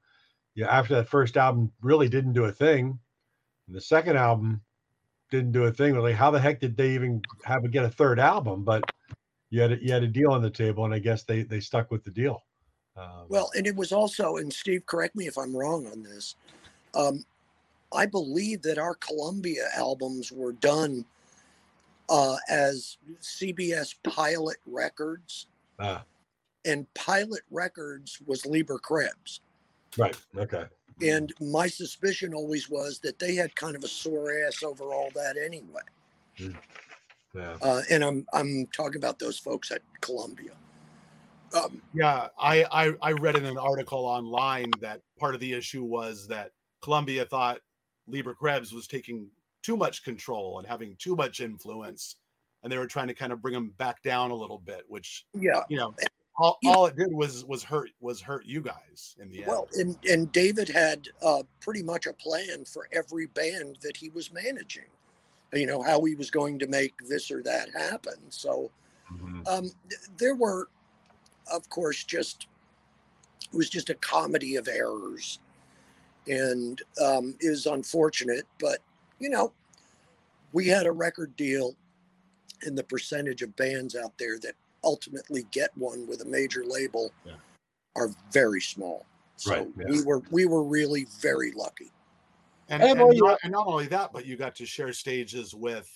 [0.55, 2.99] yeah, after that first album really didn't do a thing,
[3.67, 4.61] and the second album
[5.31, 5.97] didn't do a thing.
[5.97, 8.65] Like, how the heck did they even have to get a third album?
[8.65, 8.85] But
[9.51, 11.61] you had a, you had a deal on the table, and I guess they they
[11.61, 12.43] stuck with the deal.
[12.97, 16.37] Um, Well, and it was also, and Steve, correct me if I'm wrong on this.
[16.95, 17.25] Um,
[17.95, 21.05] I believe that our Columbia albums were done
[22.13, 25.47] uh, as CBS Pilot Records,
[25.79, 26.05] ah,
[26.67, 29.41] and Pilot Records was Leber Krebs.
[29.97, 30.67] right, okay,
[31.01, 35.09] And my suspicion always was that they had kind of a sore ass over all
[35.15, 35.81] that anyway.
[37.35, 40.53] yeah, Uh, and I'm I'm talking about those folks at Columbia.
[41.55, 45.83] Um, Yeah, I, I I read in an article online that part of the issue
[45.83, 46.51] was that
[46.83, 47.61] Columbia thought
[48.11, 49.31] Leber Krebs was taking
[49.63, 52.17] too much control and having too much influence,
[52.63, 55.25] and they were trying to kind of bring him back down a little bit, which
[55.35, 55.63] yeah.
[55.69, 55.95] you know,
[56.37, 59.47] all, all it did was was hurt was hurt you guys in the end.
[59.47, 64.09] Well, and and David had uh, pretty much a plan for every band that he
[64.11, 64.89] was managing.
[65.53, 68.15] You know how he was going to make this or that happen.
[68.31, 68.71] So
[69.13, 70.69] mhm, um, th- there were,
[71.53, 72.47] of course, just
[73.53, 75.41] it was just a comedy of errors,
[76.27, 78.47] and um, it was unfortunate.
[78.59, 78.79] But
[79.23, 79.53] you know,
[80.53, 81.75] we had a record deal,
[82.63, 84.55] and the percentage of bands out there that
[84.85, 87.37] ultimately get one with a major label Yeah.
[87.97, 89.07] are very small.
[89.37, 89.85] So Right, yeah.
[89.89, 91.91] we were we were really very lucky.
[92.69, 95.89] and, Hey, and, not, and not only that, but you got to share stages with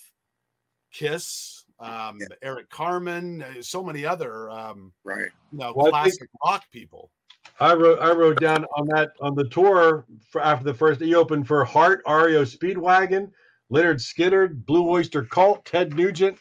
[0.91, 2.27] Kiss, um, Yeah.
[2.41, 5.31] Eric Carmen, uh, so many other um, Right.
[5.51, 7.11] you know Well, I think- classic rock people.
[7.59, 11.15] I wrote I wrote down on that on the tour for after the first he
[11.15, 13.31] opened for Heart, REO Speedwagon,
[13.71, 16.37] Lynyrd Skynyrd, Blue Oyster Cult, Ted Nugent.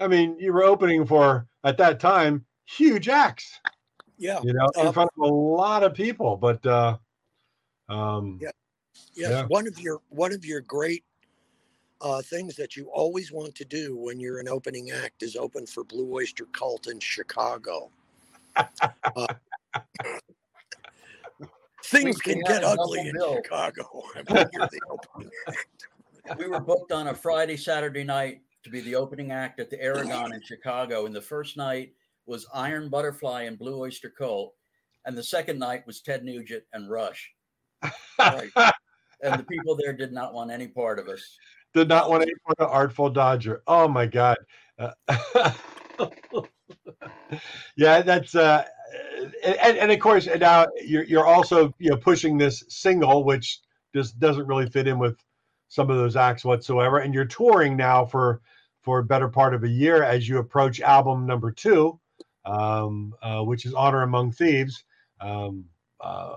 [0.00, 3.60] I mean, you were opening for at that time huge acts,
[4.18, 4.40] Yeah.
[4.42, 6.36] you know, in Uh, front of a lot of people.
[6.36, 6.98] But uh
[7.88, 8.50] um Yeah.
[9.14, 9.46] Yes, Yeah.
[9.46, 11.04] one of your one of your great
[12.02, 15.66] uh, things that you always want to do when you're an opening act is open
[15.66, 17.90] for Blue Oyster Cult in Chicago.
[19.16, 19.26] Uh,
[21.86, 23.36] things We- we can get ugly in bill.
[23.36, 24.02] Chicago.
[24.28, 26.38] when you're the opening act.
[26.38, 29.80] we were booked on a Friday, Saturday night to be the opening act at the
[29.80, 31.06] Aragon in Chicago.
[31.06, 31.92] And the first night
[32.26, 34.54] was Iron Butterfly and Blue Oyster Cult.
[35.04, 37.32] And the second night was Ted Nugent and Rush.
[38.18, 38.50] Right.
[39.22, 41.38] And the people there did not want any part of us.
[41.72, 43.62] Did not want any part of Artful Dodger.
[43.66, 44.36] Oh my God.
[44.78, 44.90] Uh,
[47.76, 48.64] yeah, that's uh,
[49.44, 53.60] and, and of course now you're you're also you know pushing this single, which
[53.94, 55.16] just doesn't really fit in with
[55.68, 56.98] some of those acts whatsoever.
[56.98, 58.40] And you're touring now for
[58.82, 61.98] for a better part of a year as you approach album number two,
[62.44, 64.84] um, uh, which is Honor Among Thieves.
[65.20, 65.64] Um,
[66.00, 66.36] uh,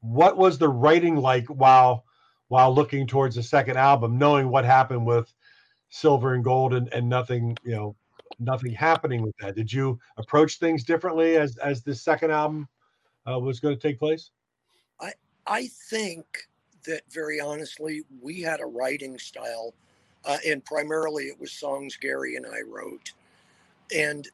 [0.00, 2.04] what was the writing like while
[2.48, 5.32] while looking towards the second album, knowing what happened with
[5.88, 7.96] Silver and Gold and, and nothing, you know,
[8.38, 9.54] nothing happening with that?
[9.54, 12.68] Did you approach things differently as as this second album
[13.30, 14.30] uh, was going to take place?
[15.00, 15.12] I
[15.46, 16.24] I think
[16.86, 19.74] that very honestly, we had a writing style,
[20.24, 23.12] uh, and primarily it was songs Gary and I wrote.
[23.94, 24.28] And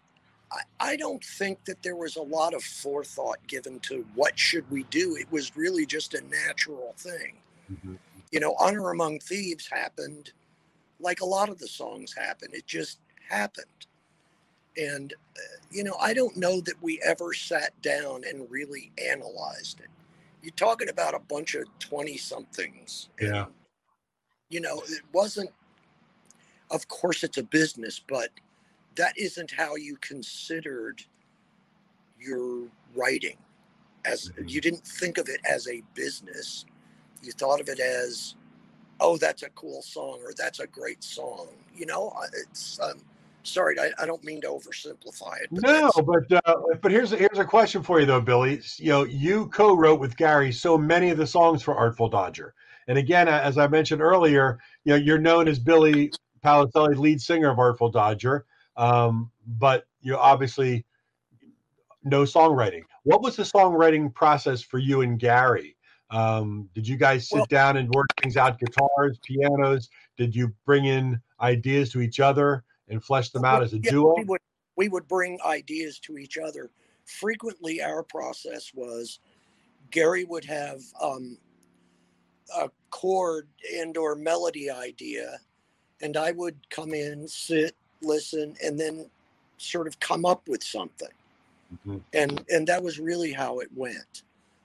[0.52, 4.70] I, I don't think that there was a lot of forethought given to what should
[4.70, 5.16] we do.
[5.16, 7.38] It was really just a natural thing.
[8.30, 10.32] You know, Honor Among Thieves happened
[11.00, 12.48] like a lot of the songs happen.
[12.52, 13.66] It just happened.
[14.76, 19.80] And, uh, you know, I don't know that we ever sat down and really analyzed
[19.80, 19.88] it
[20.46, 23.08] you're talking about a bunch of 20 somethings.
[23.20, 23.46] Yeah.
[24.48, 25.50] You know, it wasn't,
[26.70, 28.30] of course, it's a business, but
[28.94, 31.02] that isn't how you considered
[32.18, 33.38] your writing.
[34.04, 34.48] As Mhm.
[34.48, 36.64] you didn't think of it as a business,
[37.22, 38.36] you thought of it as,
[39.00, 41.48] oh, that's a cool song or that's a great song.
[41.74, 43.04] You know, it's, um,
[43.46, 45.48] sorry, I, I don't mean to oversimplify it.
[45.50, 48.60] but No, but uh, but here's a, here's a question for you though, Billy.
[48.76, 52.54] You know, you co-wrote with Gary so many of the songs for Artful Dodger,
[52.88, 56.12] and again, as I mentioned earlier, you know, you're known as Billy
[56.44, 58.44] Paliselli, lead singer of Artful Dodger,
[58.76, 60.84] um, but you obviously
[62.04, 62.82] no songwriting.
[63.02, 65.76] What was the songwriting process for you and Gary?
[66.10, 68.58] Um, did you guys sit Well- down and work things out?
[68.60, 69.88] Guitars, pianos?
[70.16, 73.90] Did you bring in ideas to each other and flesh them out as a Yeah,
[73.90, 74.14] duo?
[74.16, 74.40] We would,
[74.76, 76.70] we would bring ideas to each other.
[77.04, 79.20] Frequently, our process was
[79.90, 81.38] Gary would have um,
[82.54, 85.38] a chord and or melody idea,
[86.02, 89.08] and I would come in, sit, listen, and then
[89.58, 91.08] sort of come up with something.
[91.86, 92.02] Mhm.
[92.12, 94.22] And and that was really how it went.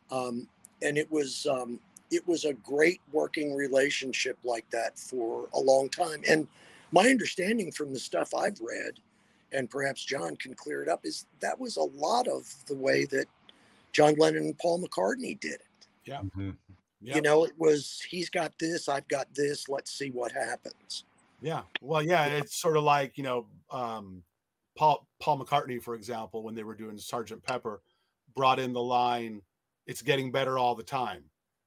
[0.10, 0.48] Um,
[0.82, 1.80] and it was um,
[2.12, 6.22] it was a great working relationship like that for a long time.
[6.28, 6.48] And
[6.92, 9.00] my understanding from the stuff I've read,
[9.52, 13.06] and perhaps John can clear it up, is that was a lot of the way
[13.06, 13.26] that
[13.92, 15.88] John Lennon and Paul McCartney did it.
[16.06, 16.22] Yeah.
[17.04, 21.06] You know, it was he's got this, I've got this, let's see what happens.
[21.42, 21.64] Yeah.
[21.82, 24.24] Well, yeah, it's sort of like, you know, um,
[24.78, 27.82] Paul Paul McCartney, for example, when they were doing Sergeant Pepper,
[28.36, 29.42] brought in the line,
[29.88, 31.24] "It's getting better all the time,"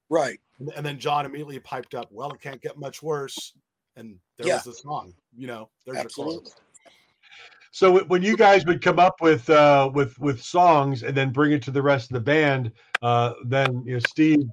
[0.09, 0.39] Right.
[0.75, 3.53] and then John immediately piped up, "Well, it can't get much worse,"
[3.95, 4.55] and there Yeah.
[4.55, 5.13] was a song.
[5.37, 6.35] You know, there's Absolutely.
[6.35, 6.55] your chorus.
[7.71, 11.51] So when you guys would come up with uh, with with songs and then bring
[11.51, 14.47] it to the rest of the band, uh, then you know Steve,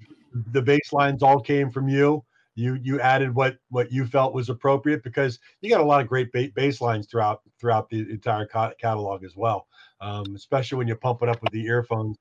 [0.50, 2.24] the bass lines all came from you.
[2.56, 6.08] You you added what what you felt was appropriate because you got a lot of
[6.08, 9.68] great ba- bass lines throughout throughout the entire ca- catalog as well.
[10.00, 12.18] Um, especially when you pump it up with the earphones.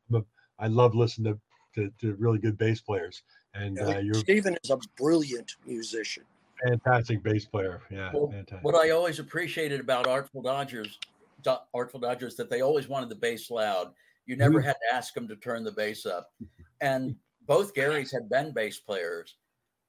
[0.59, 1.39] I love listening to
[1.73, 3.23] to, to really good bass players,
[3.55, 6.25] and Yeah, uh, you're a Stephen is a brilliant musician.
[6.67, 7.81] Fantastic bass player.
[7.89, 8.63] Yeah, Well, fantastic.
[8.63, 10.99] What I always appreciated about Artful Dodgers,
[11.43, 13.93] Do- Artful Dodgers, that they always wanted the bass loud.
[14.25, 14.67] You never mm-hmm.
[14.67, 16.31] had to ask them to turn the bass up.
[16.83, 19.35] And both Garys had been bass players.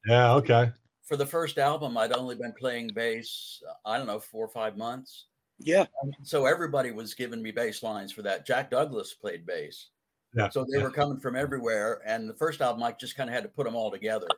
[0.07, 0.73] Yeah, okay.
[1.05, 4.77] For the first album, I'd only been playing bass, I don't know, four or five
[4.77, 5.25] months.
[5.59, 5.87] Yeah.
[6.23, 8.47] So everybody was giving me bass lines for that.
[8.47, 9.89] Jack Douglas played bass.
[10.35, 10.85] Yeah, So they yeah.
[10.85, 12.03] were coming from everywhere.
[12.07, 14.29] And the first album, I just kind of had to put them all together.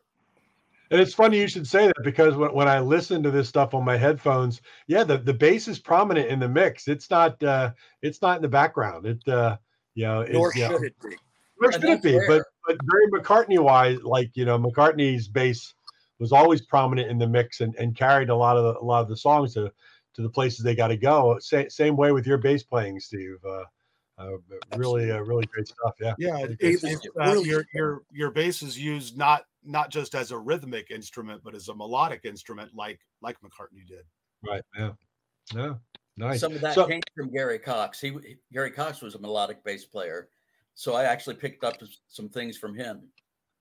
[0.94, 3.74] And it's funny you should say that because when, when I listen to this stuff
[3.74, 6.86] on my headphones, yeah, the, the bass is prominent in the mix.
[6.86, 9.04] It's not uh it's not in the background.
[9.04, 9.56] It uh
[9.96, 11.16] you know, Nor it's, you know, should it be.
[11.60, 12.44] nor should it be, but rare.
[12.64, 15.74] but very McCartney wise, like you know, McCartney's bass
[16.20, 19.02] was always prominent in the mix and, and carried a lot of the, a lot
[19.02, 19.72] of the songs to
[20.14, 21.36] to the places they got to go.
[21.40, 23.38] Same same way with your bass playing, Steve.
[23.44, 23.64] Uh,
[24.16, 24.28] uh
[24.76, 25.94] really uh, really great stuff.
[26.00, 26.14] Yeah.
[26.18, 26.92] Yeah, Very it's, good.
[26.92, 30.90] it's, It's uh, your your your bass is used not not just as a rhythmic
[30.90, 34.04] instrument, but as a melodic instrument, like like McCartney did.
[34.46, 34.62] Right.
[34.76, 34.92] Yeah.
[35.54, 35.74] Yeah.
[36.16, 36.40] Nice.
[36.40, 38.00] Some of that So- came from Gary Cox.
[38.00, 38.16] He
[38.52, 40.28] Gary Cox was a melodic bass player,
[40.74, 41.76] so I actually picked up
[42.08, 43.08] some things from him.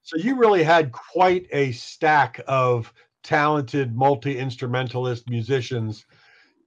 [0.01, 6.05] So you really had quite a stack of talented multi instrumentalist musicians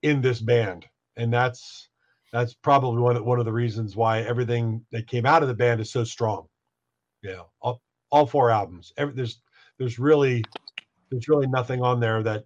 [0.02, 1.88] in this band, and that's
[2.32, 5.54] that's probably one of, one of the reasons why everything that came out of the
[5.54, 6.46] band is so strong.
[7.22, 7.80] Yeah, all,
[8.16, 8.92] all four albums.
[8.96, 9.42] Every, there's
[9.78, 10.42] there's really
[11.10, 12.44] there's really nothing on there that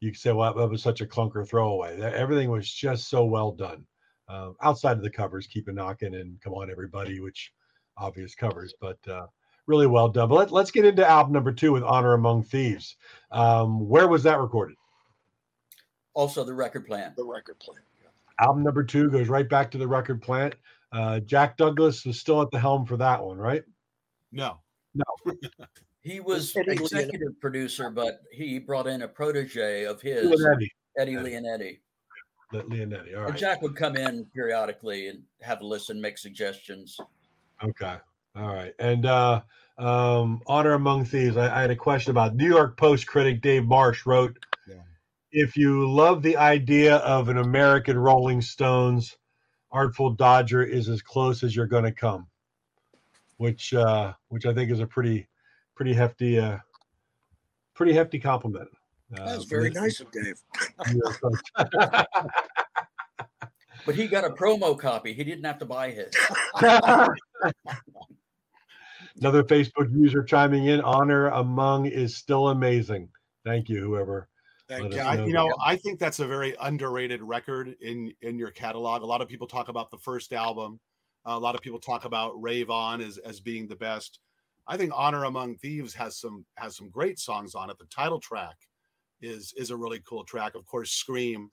[0.00, 1.96] you can say, well, that was such a clunker throwaway.
[1.98, 3.86] That- Everything was just so well done.
[4.28, 7.52] Uh, outside of the covers, keep it knocking and come on everybody, which
[7.96, 9.26] obvious covers, but uh,
[9.66, 10.28] really well done.
[10.28, 12.96] But let, let's get into album number two with Honor Among Thieves.
[13.30, 14.76] Um, where was that recorded?
[16.14, 17.14] Also, the record plant.
[17.14, 17.84] The record plant.
[18.40, 20.56] Album number two goes right back to the record plant.
[20.92, 23.62] Uh, Jack Douglas was still at the helm for that one, right?
[24.32, 24.58] No,
[26.00, 30.68] He was executive producer, but he brought in a protege of his, Leonetti.
[30.98, 31.14] Eddie.
[31.16, 31.78] Leonetti.
[32.52, 33.16] Le- Leonetti.
[33.16, 33.36] All And right.
[33.36, 36.96] Jack would come in periodically and have a listen, make suggestions.
[37.64, 37.96] Okay.
[38.36, 38.72] All right.
[38.78, 39.42] And uh,
[39.78, 43.64] um, Honor Among Thieves, I, I had a question about New York Post critic Dave
[43.64, 44.76] Marsh wrote Yeah.
[45.32, 49.16] If you love the idea of an American Rolling Stones,
[49.72, 52.28] Artful Dodger is as close as you're going to come,
[53.38, 55.28] which uh, which I think is a pretty
[55.74, 56.58] pretty hefty uh,
[57.74, 58.68] pretty hefty compliment.
[59.16, 60.40] Uh, That was very the nice of Dave.
[60.88, 61.50] New York Post.
[63.86, 65.12] But he got a promo copy.
[65.12, 66.12] He didn't have to buy his.
[69.18, 70.80] Another Facebook user chiming in.
[70.80, 73.08] Honor among is still amazing.
[73.44, 74.28] Thank you, whoever.
[74.68, 75.00] Thank you.
[75.00, 75.26] us I, know.
[75.26, 79.02] you know, I think that's a very underrated record in in your catalog.
[79.02, 80.80] A lot of people talk about the first album.
[81.26, 84.20] A lot of people talk about Rave On as as being the best.
[84.68, 87.78] I think Honor Among Thieves has some has some great songs on it.
[87.78, 88.56] The title track
[89.20, 90.54] is is a really cool track.
[90.54, 91.50] Of course, Scream,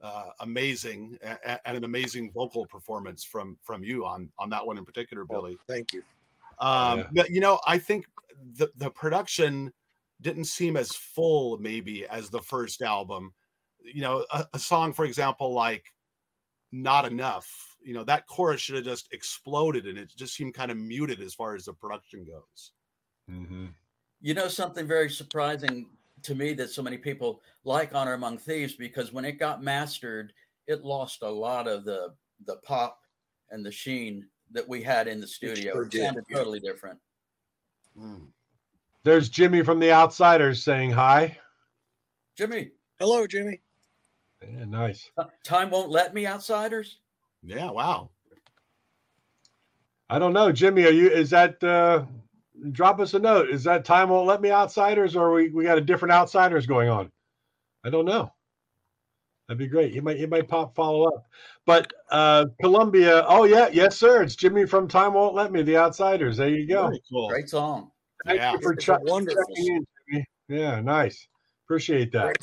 [0.00, 4.66] uh, amazing, a- a- and an amazing vocal performance from from you on on that
[4.66, 5.56] one in particular, Billy.
[5.68, 6.02] Thank you.
[6.58, 7.08] Um, Yeah.
[7.12, 8.06] but you know, I think
[8.54, 9.72] the the production
[10.20, 13.34] didn't seem as full maybe as the first album.
[13.84, 15.92] You know, a, a song, for example, like
[16.70, 20.70] "Not Enough." You know, that chorus should have just exploded, and it just seemed kind
[20.70, 22.72] of muted as far as the production goes.
[23.30, 23.66] Mm-hmm.
[24.20, 25.90] You know something very surprising
[26.22, 30.32] to me that so many people like Honor Among Thieves because when it got mastered,
[30.66, 32.14] it lost a lot of the
[32.46, 33.00] the pop
[33.50, 35.72] and the sheen that we had in the studio.
[35.72, 36.36] sure It sounded yeah.
[36.36, 36.98] totally different.
[39.04, 41.36] There's Jimmy from the Outsiders saying hi.
[42.36, 42.70] Jimmy,
[43.02, 43.60] Hello, Jimmy.
[44.42, 45.10] Yeah, nice.
[45.18, 47.00] uh, time won't let me, outsiders.
[47.42, 48.10] Yeah, wow.
[50.08, 50.84] I don't know, Jimmy.
[50.84, 51.08] Are you?
[51.10, 51.62] Is that?
[51.62, 52.04] uh
[52.70, 53.48] Drop us a note.
[53.48, 56.88] Is that time won't let me outsiders, or we we got a different outsiders going
[56.88, 57.10] on?
[57.84, 58.30] I don't know.
[59.48, 59.92] That'd be great.
[59.92, 61.26] He might he might pop follow up.
[61.66, 63.24] But uh Columbia.
[63.26, 64.22] Oh yeah, yes sir.
[64.22, 65.62] It's Jimmy from Time Won't Let Me.
[65.62, 66.36] The Outsiders.
[66.36, 66.84] There you go.
[66.88, 67.28] Very cool.
[67.30, 67.90] Great song.
[68.24, 68.52] Thank Yeah.
[68.52, 70.26] you for ch- wonderful checking in, Jimmy.
[70.48, 71.26] Yeah, nice.
[71.66, 72.36] Appreciate that.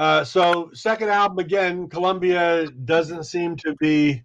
[0.00, 4.24] Uh, so second album again, Columbia doesn't seem to be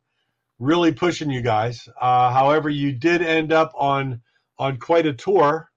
[0.58, 1.90] really pushing you guys.
[2.00, 4.22] Uh, however, you did end up on
[4.58, 5.70] on quite a tour,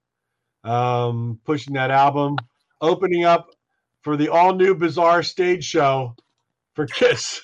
[0.62, 2.36] um, pushing that album,
[2.80, 3.48] opening up
[4.02, 6.14] for the all new Bizarre stage show
[6.74, 7.42] for Kiss.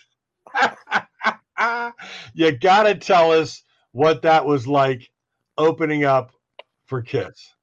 [2.35, 5.11] you gotta tell us what that was like
[5.59, 6.31] opening up
[6.87, 7.54] for Kiss.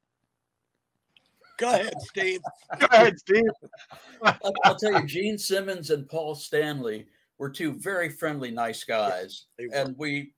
[1.61, 2.39] Go ahead, Steve.
[2.79, 3.43] Go ahead, Steve.
[4.23, 7.05] I'll, I'll tell you, Gene Simmons and Paul Stanley
[7.37, 9.75] were two very friendly, nice guys, They were.
[9.75, 10.33] and we,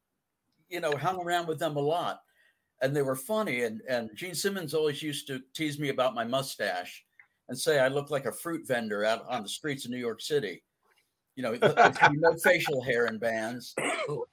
[0.69, 2.19] you know, hung around with them a lot,
[2.81, 3.63] and they were funny.
[3.63, 7.03] And and Gene Simmons always used to tease me about my mustache
[7.47, 10.21] and say I look like a fruit vendor out on the streets of New York
[10.21, 10.61] City.
[11.35, 11.57] You know,
[12.13, 13.73] no facial hair in bands.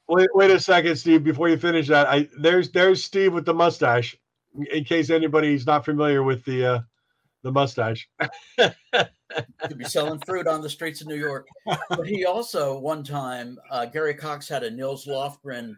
[0.08, 1.22] Wait, wait a second, Steve.
[1.24, 4.16] Before you finish that, I there's there's Steve with the mustache.
[4.72, 6.80] In case anybody's not familiar with the uh,
[7.42, 8.08] the mustache.
[8.58, 11.46] to be selling fruit on the streets of New York.
[11.88, 15.74] But he also, one time, uh, Gary Cox had a Nils Lofgren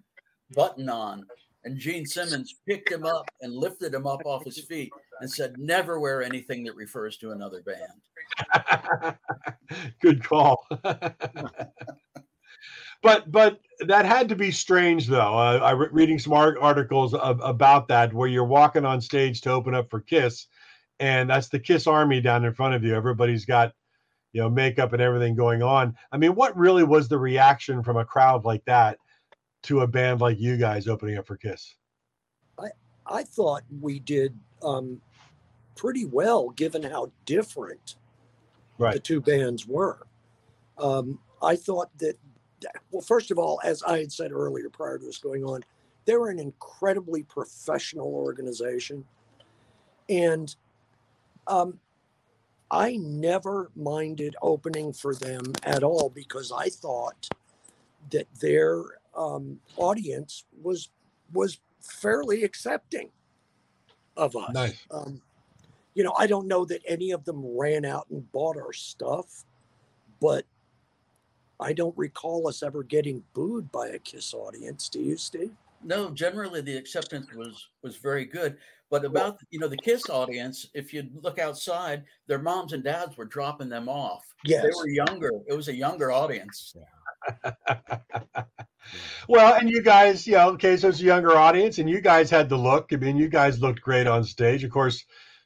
[0.54, 1.24] button on,
[1.64, 5.58] and Gene Simmons picked him up and lifted him up off his feet and said,
[5.58, 9.16] Never wear anything that refers to another band.
[10.00, 10.66] Good call.
[13.02, 15.36] but but that had to be strange though.
[15.36, 19.40] Uh, I re- reading some art- articles ab- about that where you're walking on stage
[19.42, 20.46] to open up for Kiss,
[21.00, 22.94] and that's the Kiss Army down in front of you.
[22.94, 23.72] Everybody's got
[24.32, 25.96] you know makeup and everything going on.
[26.12, 28.98] I mean, what really was the reaction from a crowd like that
[29.64, 31.74] to a band like you guys opening up for Kiss?
[33.06, 35.00] I thought we did um,
[35.76, 37.96] pretty well given how different
[38.78, 38.94] Right.
[38.94, 40.06] the two bands were.
[40.78, 42.16] Um, I thought that,
[42.90, 45.64] well, first of all, as I had said earlier prior to this going on,
[46.04, 49.04] they were an incredibly professional organization.
[50.08, 50.54] And
[51.46, 51.78] um,
[52.70, 57.28] I never minded opening for them at all because I thought
[58.10, 58.82] that their
[59.16, 60.88] um, audience was
[61.32, 63.10] was fairly accepting
[64.16, 64.52] of us.
[64.52, 64.78] Nice.
[64.90, 65.20] Um,
[65.94, 69.44] you know, I don't know that any of them ran out and bought our stuff,
[70.20, 70.44] but
[71.62, 74.88] I don't recall us ever getting booed by a Kiss audience.
[74.88, 75.52] Do you, Steve?
[75.84, 78.56] No, generally the acceptance was was very good.
[78.90, 83.16] But about you know the Kiss audience, if you look outside, their moms and dads
[83.16, 84.22] were dropping them off.
[84.44, 84.62] Yes.
[84.62, 85.30] They were younger.
[85.48, 86.74] It was a younger audience.
[89.28, 92.28] well, and you guys, you know, okay, so it's a younger audience, and you guys
[92.28, 92.92] had the look.
[92.92, 94.62] I mean, you guys looked great on stage.
[94.62, 95.02] Of course,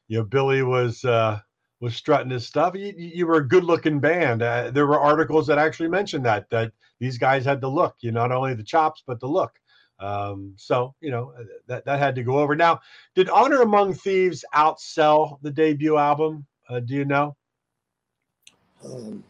[0.09, 1.39] you know, Billy was uh,
[1.81, 2.74] was strutting his stuff.
[2.74, 4.43] You, you were a good looking band.
[4.43, 7.97] Uh, there were articles that actually mentioned that that these guys had the look.
[8.01, 9.53] You know, not only the chops but the look.
[9.99, 11.33] Um, so you know
[11.66, 12.55] that that had to go over.
[12.55, 12.81] Now,
[13.14, 16.47] did Honor Among Thieves outsell the debut album?
[16.68, 17.37] Uh, do you know?
[18.85, 19.24] Um,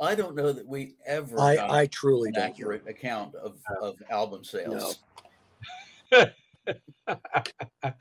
[0.00, 2.42] I don't know that we ever got I, I truly an don't.
[2.42, 2.48] know.
[2.48, 5.00] accurate account of, of album sales.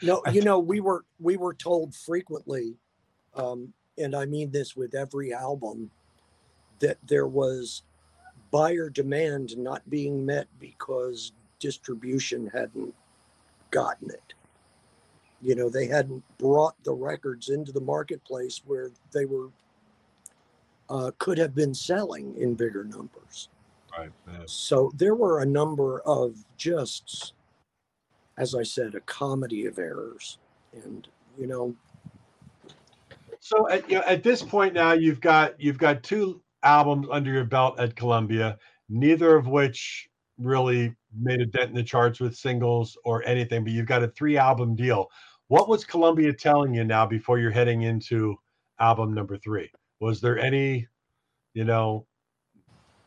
[0.01, 2.75] No, you know, we were we were told frequently,
[3.37, 5.89] um, and I mean this with every album,
[6.79, 7.83] that there was
[8.51, 12.93] buyer demand not being met because distribution hadn't
[13.71, 14.33] gotten it.
[15.41, 19.49] You know, they hadn't brought the records into the marketplace where they were
[20.89, 23.49] uh, could have been selling in bigger numbers.
[23.97, 24.11] Right.
[24.45, 27.33] So there were a number of just,
[28.37, 30.37] as I said, a comedy of errors.
[30.71, 31.07] And,
[31.37, 31.75] you know,
[33.39, 37.31] So at, you know, at this point now, you've got you've got two albums under
[37.31, 38.57] your belt at Columbia,
[38.89, 43.63] neither of which really made a dent in the charts with singles or anything.
[43.63, 45.07] But you've got a three album deal.
[45.47, 48.35] What was Columbia telling you now before you're heading into
[48.79, 49.71] album number three?
[49.99, 50.87] Was there any,
[51.53, 52.05] you know,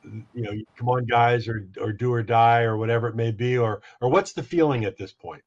[0.05, 3.59] you know, come on guys, or or do or die, or whatever it may be,
[3.59, 5.43] or or what's the feeling at this point?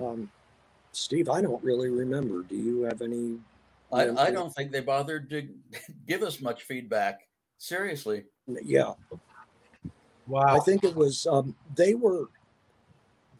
[0.00, 0.30] um,
[0.92, 2.42] Steve, I don't really remember.
[2.42, 3.38] Do you have any?
[3.92, 5.48] I, I don't think they bothered to
[6.08, 7.26] give us much feedback.
[7.58, 8.24] Seriously.
[8.46, 8.94] Yeah,
[10.30, 10.56] Wow.
[10.56, 12.28] I think it was, um, they were,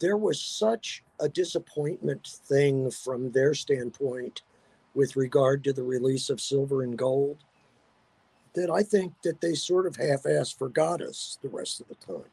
[0.01, 4.43] there was such a disappointment thing from their standpoint
[4.95, 7.39] with regard to the release of Silver and Gold
[8.55, 12.25] that I think that they sort of half-ass forgot us the rest of the time.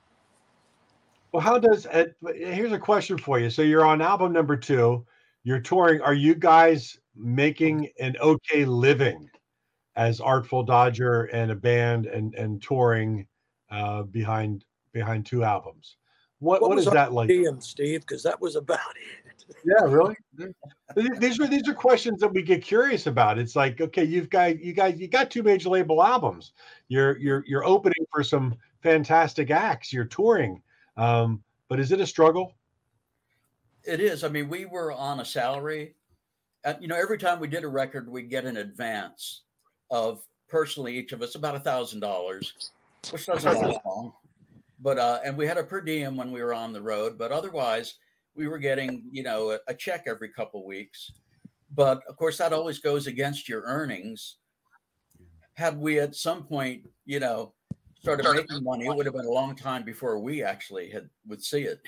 [1.37, 2.15] Well, how does it?
[2.33, 3.51] Here's a question for you.
[3.51, 5.05] So you're on album number two.
[5.43, 6.01] You're touring.
[6.01, 9.29] Are you guys making an okay living
[9.95, 13.27] as Artful Dodger and a band and and touring
[13.69, 15.97] uh, behind behind two albums?
[16.39, 17.29] What what, was is that like?
[17.29, 17.99] DM, Steve?
[17.99, 18.79] Because that was about
[19.27, 19.55] it.
[19.63, 20.15] Yeah, really.
[21.19, 23.37] These are these are questions that we get curious about.
[23.37, 26.53] It's like, okay, you've got you guys you got two major label albums.
[26.87, 29.93] You're you're you're opening for some fantastic acts.
[29.93, 30.63] You're touring.
[30.97, 32.53] Um, but is it a struggle?
[33.83, 34.23] It is.
[34.23, 35.95] I mean, we were on a salary.
[36.65, 39.43] And, you know, every time we did a record, we'd get an advance
[39.89, 42.71] of personally each of us about a thousand dollars,
[43.11, 44.13] which doesn't last long.
[44.79, 47.31] But uh, and we had a per diem when we were on the road, but
[47.31, 47.95] otherwise
[48.35, 51.11] we were getting, you know, a, a check every couple weeks.
[51.73, 54.37] But of course, that always goes against your earnings.
[55.53, 57.53] Had we at some point, you know,
[58.07, 61.43] started making money, it would have been a long time before we actually had would
[61.43, 61.79] see it.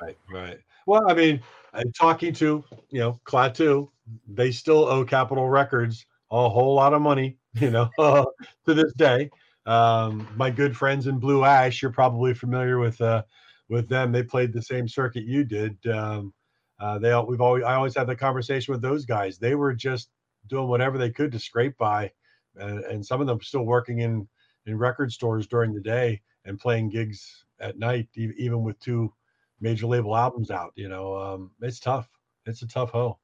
[0.00, 0.58] Right, right.
[0.86, 1.40] Well, I mean,
[1.72, 3.88] uh, talking to you know Klaatu,
[4.28, 7.90] they still owe Capitol Records a whole lot of money, you know,
[8.66, 9.30] to this day.
[9.66, 13.22] Um, my good friends in Blue Ash, you're probably familiar with uh,
[13.68, 14.12] with them.
[14.12, 15.76] They played the same circuit you did.
[15.86, 16.32] Um,
[16.78, 19.38] uh, they we've always I always had the conversation with those guys.
[19.38, 20.10] They were just
[20.48, 22.10] doing whatever they could to scrape by,
[22.56, 24.28] and, and some of them still working in
[24.66, 29.12] in record stores during the day and playing gigs at night, even with two
[29.60, 30.72] major label albums out.
[30.76, 32.08] You know, um, it's tough.
[32.44, 33.18] It's a tough hoe.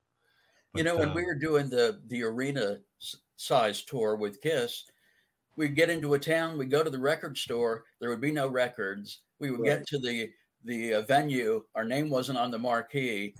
[0.74, 2.78] you know, But, when we um, were doing the the arena
[3.36, 4.84] size tour with Kiss,
[5.56, 8.48] we'd get into a town, we'd go to the record store, there would be no
[8.48, 9.20] records.
[9.38, 10.30] We would get to the
[10.64, 13.34] the uh, venue, our name wasn't on the marquee,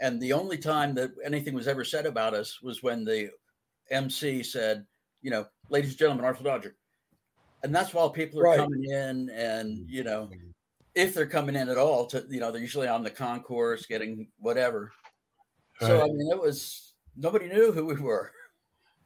[0.00, 3.30] and the only time that anything was ever said about us was when the
[3.90, 4.86] MC said,
[5.20, 6.74] you know, ladies and gentlemen, Artful Dodger.
[7.62, 8.56] And that's why people are Right.
[8.58, 10.30] coming in and, you know,
[10.94, 14.28] if they're coming in at all to, you know, they're usually on the concourse getting
[14.38, 14.92] whatever.
[15.80, 18.30] So I mean, it was nobody knew who we were.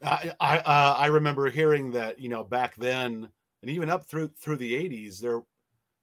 [0.03, 3.31] I I, uh, I remember hearing that you know back then,
[3.63, 5.43] and even up through through the '80s, there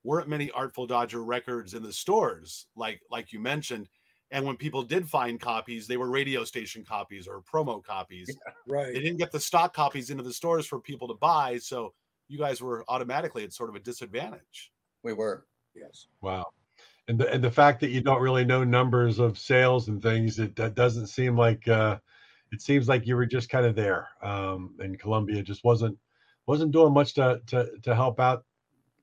[0.03, 3.87] weren't many Artful Dodger records in the stores, like like you mentioned.
[4.31, 8.29] And when people did find copies, they were radio station copies or promo copies.
[8.29, 8.93] Yeah, right.
[8.93, 11.93] They didn't get the stock copies into the stores for people to buy, so
[12.27, 14.71] you guys were automatically at sort of a disadvantage.
[15.03, 15.45] We were.
[15.75, 16.07] Yes.
[16.21, 16.45] Wow.
[17.07, 20.39] And the and the fact that you don't really know numbers of sales and things,
[20.39, 21.97] it that doesn't seem like uh,
[22.51, 24.07] it seems like you were just kind of there.
[24.21, 25.97] Um, and Columbia just wasn't
[26.45, 28.45] wasn't doing much to to to help out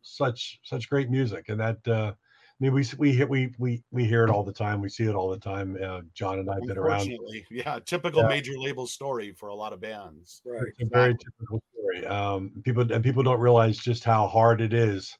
[0.02, 1.48] such such great music.
[1.48, 2.14] And that uh, I
[2.60, 4.80] mean, we we we we we hear it all the time.
[4.80, 5.78] We see it all the time.
[5.82, 7.10] Uh, John and I've been around.
[7.50, 8.28] Yeah, typical Yeah.
[8.28, 10.42] major label story for a lot of bands.
[10.44, 10.68] Right.
[10.78, 12.06] It's a very typical story.
[12.06, 15.16] Um, people and people don't realize just how hard it is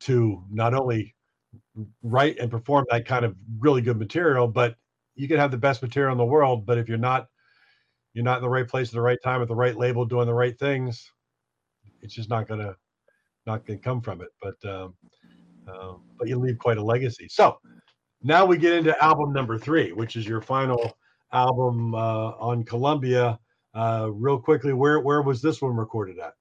[0.00, 1.14] to not only
[2.02, 4.76] write and perform that kind of really good material, but
[5.14, 7.28] you can have the best material in the world, but if you're not
[8.12, 10.26] you're not in the right place at the right time at the right label doing
[10.26, 11.12] the right things,
[12.02, 12.76] it's just not gonna
[13.46, 14.28] not gonna come from it.
[14.42, 14.94] But um,
[15.68, 17.28] um, but you leave quite a legacy.
[17.28, 17.58] So
[18.22, 20.96] now we get into album number three, which is your final
[21.32, 23.38] album uh, on Columbia.
[23.74, 26.34] Uh, real quickly, where where was this one recorded at?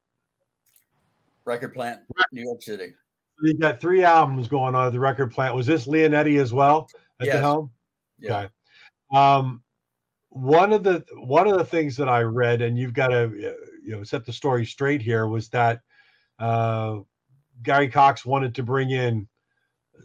[1.46, 2.02] Record plant,
[2.32, 2.94] New York City.
[3.44, 5.54] You got three albums going on at the record plant.
[5.56, 7.70] Was this Leonetti as well at the helm?
[8.20, 8.38] Yeah.
[8.38, 8.50] Okay.
[9.14, 9.62] Um,
[10.30, 13.92] one of the one of the things that I read, and you've got to you
[13.92, 15.82] know set the story straight here, was that
[16.40, 17.00] uh,
[17.64, 19.28] Gary Cox wanted to bring in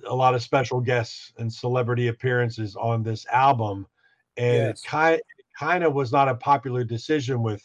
[0.06, 3.86] a lot of special guests and celebrity appearances on this album,
[4.36, 4.82] and Yes.
[4.82, 5.20] it kind
[5.58, 7.62] kind of was not a popular decision with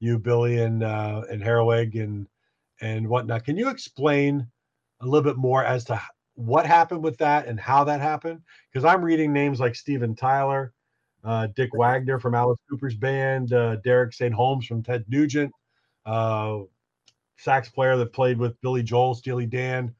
[0.00, 2.26] you, Billy, and uh, and Herwig and
[2.80, 3.44] and whatnot.
[3.44, 4.46] Can you explain
[5.00, 6.00] a little bit more as to
[6.34, 8.40] what happened with that and how that happened?
[8.70, 10.72] Because I'm reading names like Steven Tyler,
[11.24, 14.34] uh, Dick Wagner from Alice Cooper's band, uh, Derek St.
[14.34, 15.52] Holmes from Ted Nugent,
[16.04, 16.60] uh,
[17.42, 19.94] sax player that played with Billy Joel, Steely Dan.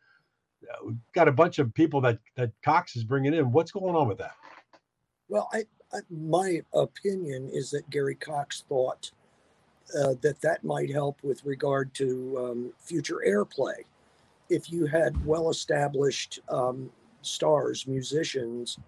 [0.63, 3.51] Uh, We've got a bunch of people that that Cox is bringing in.
[3.53, 4.37] What's going on with that?
[5.29, 9.11] Well, I, I my opinion is that Gary Cox thought
[9.99, 13.85] uh, that that might help with regard to um, future airplay.
[14.49, 16.91] If you had well-established um,
[17.23, 18.79] stars, musicians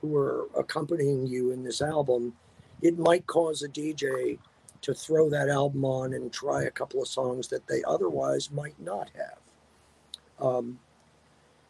[0.00, 2.34] who were accompanying you in this album,
[2.82, 4.38] it might cause a DJ
[4.84, 8.78] to throw that album on and try a couple of songs that they otherwise might
[8.80, 10.46] not have.
[10.46, 10.78] Um,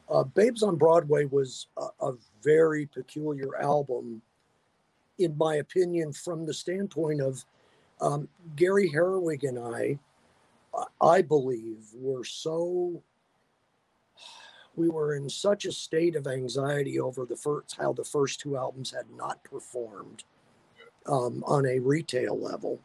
[0.08, 2.12] uh, Babes on Broadway was a, a
[2.42, 4.20] very peculiar album,
[5.18, 7.44] in my opinion, from the standpoint of
[8.00, 9.98] um, Gary Herwig and I,
[11.00, 13.02] I- believe, were so.
[14.76, 18.56] We were in such a state of anxiety over the first how the first two
[18.56, 20.24] albums had not performed
[21.06, 22.80] um, on a retail level,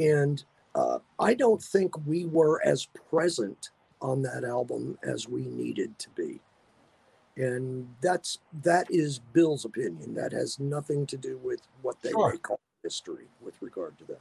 [0.00, 0.44] and
[0.74, 3.70] uh, I don't think we were as present
[4.00, 6.40] on that album as we needed to be
[7.36, 12.36] and that's that is bill's opinion that has nothing to do with what they Sure.
[12.38, 14.20] call history with regard to that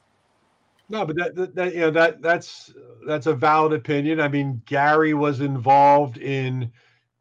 [0.90, 2.74] No, but that, that, that you know that that's
[3.08, 4.20] that's a valid opinion.
[4.20, 6.72] I mean, Gary was involved in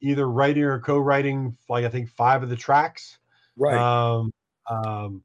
[0.01, 3.19] either writing or co-writing, like I think five of the tracks.
[3.57, 4.33] right Um,
[4.71, 5.23] um,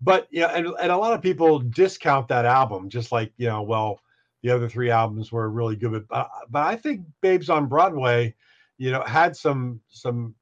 [0.00, 3.62] but yeah, and, and a lot of people discount that album, just like you know,
[3.62, 4.00] well,
[4.42, 8.34] the other three albums were really good, but uh, but I think Babes on Broadway,
[8.78, 10.34] you know, had some some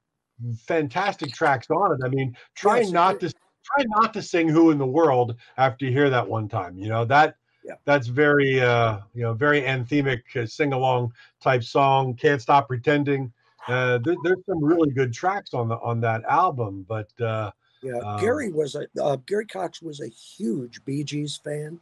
[0.67, 2.05] fantastic tracks on it.
[2.05, 5.85] I mean, try Yes, not to try not to sing "Who in the World" after
[5.85, 6.77] you hear that one time.
[6.77, 7.75] You know that Yeah.
[7.85, 12.15] that's very uh, you know very anthemic uh, sing along type song.
[12.15, 13.33] Can't stop pretending.
[13.67, 17.51] Uh, there, there's some really good tracks on the on that album, but uh,
[17.85, 21.78] yeah um, gary was a uh, gary cox was a huge bee gees fan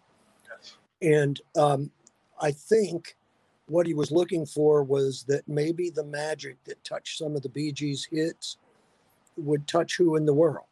[0.50, 0.76] yes.
[1.00, 1.90] and um,
[2.40, 3.16] i think
[3.66, 7.48] what he was looking for was that maybe the magic that touched some of the
[7.48, 8.58] bee gees hits
[9.36, 10.66] would touch who in the world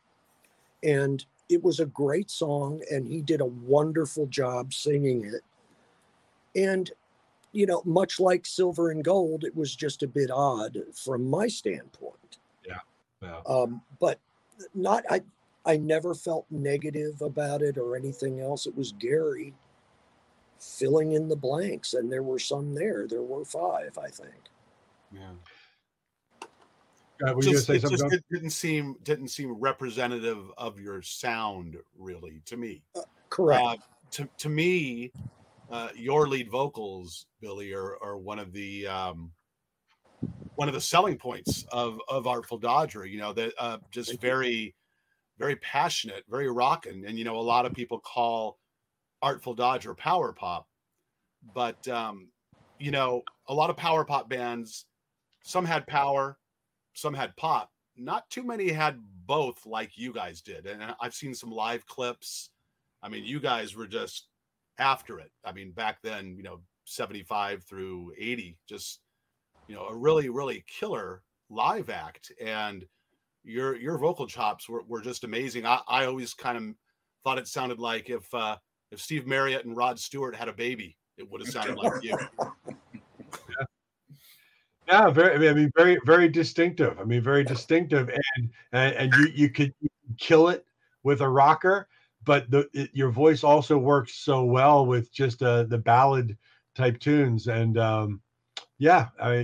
[0.82, 5.42] and it was a great song and he did a wonderful job singing it
[6.60, 6.90] and
[7.52, 11.46] you know much like silver and gold it was just a bit odd from my
[11.46, 12.38] standpoint
[13.22, 13.40] yeah.
[13.46, 14.18] um, but
[14.74, 15.20] not i
[15.66, 18.66] i never felt negative about it or anything else.
[18.66, 19.54] It was gary
[20.58, 23.06] filling in the blanks and there were some there.
[23.06, 24.50] There were five i think.
[25.12, 25.32] Yeah.
[27.26, 31.02] Uh, were you Just, say it just it didn't seem didn't seem representative of your
[31.02, 32.82] sound, really, to me.
[33.28, 33.62] correct.
[33.62, 33.76] Uh,
[34.12, 35.12] to to me,
[35.70, 39.32] uh, your lead vocals, Billy, are, are one of the um,
[40.56, 43.06] one of the selling points of of Artful Dodger.
[43.06, 44.28] You know that uh, just Thank you.
[44.28, 44.74] very
[45.40, 48.58] very passionate, very rocking, and you know, a lot of people call
[49.22, 50.68] Artful Dodger power pop,
[51.54, 52.28] but um,
[52.78, 54.84] you know, a lot of power pop bands,
[55.42, 56.38] some had power,
[56.92, 57.70] some had pop.
[57.96, 62.50] Not too many had both like you guys did, and I've seen some live clips.
[63.02, 64.28] I mean, you guys were just
[64.78, 65.30] after it.
[65.42, 69.00] I mean, back then, you know, 75 through 80, just
[69.70, 72.32] you know, a really, really killer live act.
[72.44, 72.84] And
[73.44, 75.64] your your vocal chops were, were just amazing.
[75.64, 76.64] I, I always kind of
[77.22, 78.56] thought it sounded like if uh,
[78.90, 82.18] if Steve Marriott and Rod Stewart had a baby, it would have sounded like you.
[82.40, 83.64] yeah.
[84.88, 85.48] yeah, very.
[85.48, 86.98] I mean, very, very distinctive.
[86.98, 89.72] I mean, very distinctive, and and, and you you could
[90.18, 90.66] kill it
[91.04, 91.86] with a rocker,
[92.24, 96.36] but the it, your voice also works so well with just uh, the ballad
[96.74, 98.20] type tunes, and um,
[98.80, 99.34] yeah, I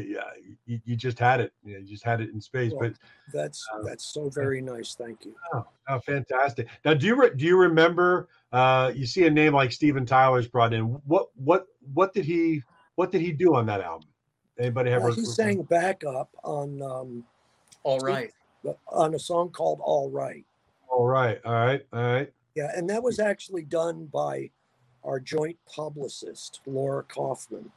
[0.64, 1.53] you, you, just had it.
[1.62, 2.72] You, know, you, just had it in space.
[2.72, 2.99] Well, but
[3.34, 4.95] that's uh, that's so very nice.
[4.95, 5.34] Thank you.
[5.53, 6.68] Oh, oh fantastic!
[6.87, 8.28] Now, do you re- do you remember?
[8.51, 10.84] Uh, you see a name like Steven Tyler's brought in.
[11.05, 12.62] What what what did he
[12.95, 14.09] what did he do on that album?
[14.59, 15.03] Anybody have?
[15.03, 16.80] Well, he sang backup on.
[16.80, 17.24] Um,
[17.82, 18.32] All right.
[18.89, 20.45] On a song called All Right.
[20.89, 21.39] All right.
[21.45, 21.87] All right.
[21.93, 22.32] All right.
[22.55, 24.51] Yeah, and that was actually done by
[25.05, 27.70] our joint publicist, Laura Kaufman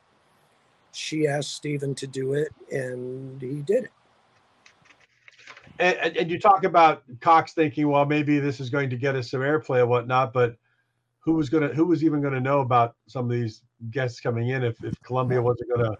[0.99, 3.91] she asked Stephen to do it, and he did it.
[5.79, 9.31] And, and, you talk about Cox thinking, well, maybe this is going to get us
[9.31, 10.57] some airplay and whatnot, but
[11.19, 14.49] who was gonna, who was even going to know about some of these guests coming
[14.49, 15.97] in if, if Columbia wasn't going to?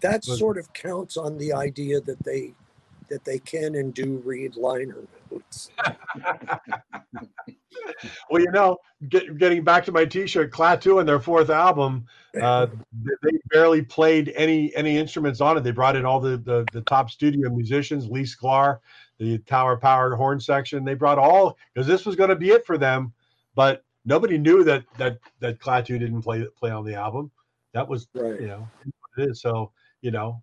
[0.00, 2.54] That was, sort of counts on the idea that they
[3.08, 5.70] that they can and do read liner notes.
[8.30, 8.76] well, you know,
[9.08, 12.06] get, getting back to my T-shirt, Klaatu and their fourth album,
[12.40, 12.66] uh,
[13.04, 15.64] they barely played any any instruments on it.
[15.64, 18.78] They brought in all the the, the top studio musicians, Lee Sklar,
[19.18, 20.84] the Tower Power horn section.
[20.84, 23.12] They brought all because this was going to be it for them,
[23.54, 27.30] but nobody knew that that that Klaatu didn't play play on the album.
[27.72, 28.40] That was right.
[28.40, 28.68] you know
[29.18, 29.72] it is so
[30.02, 30.42] you know,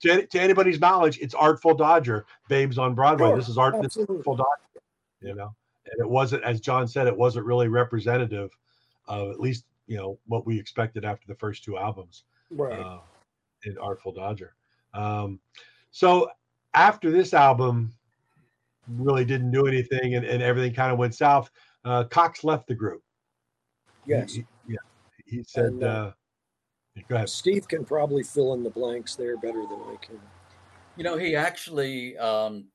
[0.00, 3.28] to, to, anybody's knowledge, it's Artful Dodger, Babes on Broadway.
[3.28, 4.82] Sure, this is art, this is Artful Dodger,
[5.20, 5.54] you know
[5.92, 8.50] and it wasn't, as John said, it wasn't really representative
[9.06, 12.78] of at least you know what we expected after the first two albums, right?
[12.78, 12.98] Uh,
[13.64, 14.54] in Artful Dodger.
[14.94, 15.40] Um,
[15.90, 16.30] so
[16.74, 17.92] after this album
[18.88, 21.50] really didn't do anything, and, and everything kind of went south.
[21.84, 23.02] Uh, Cox left the group.
[24.06, 24.34] Yes.
[24.34, 24.76] He, yeah.
[25.26, 25.64] He said.
[25.64, 26.12] And, uh, uh,
[27.08, 27.28] go ahead.
[27.28, 30.20] Steve can probably fill in the blanks there better than I can.
[30.96, 32.66] You know, he actually um,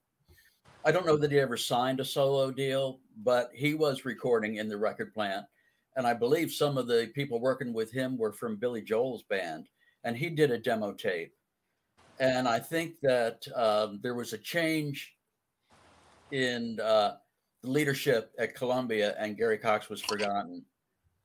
[0.85, 4.67] I don't know that he ever signed a solo deal, but he was recording in
[4.67, 5.45] the record plant.
[5.95, 9.69] And I believe some of the people working with him were from Billy Joel's band,
[10.03, 11.33] and he did a demo tape.
[12.19, 15.13] And I think that um, there was a change
[16.31, 17.15] in uh,
[17.61, 20.65] the leadership at Columbia, and Gary Cox was forgotten.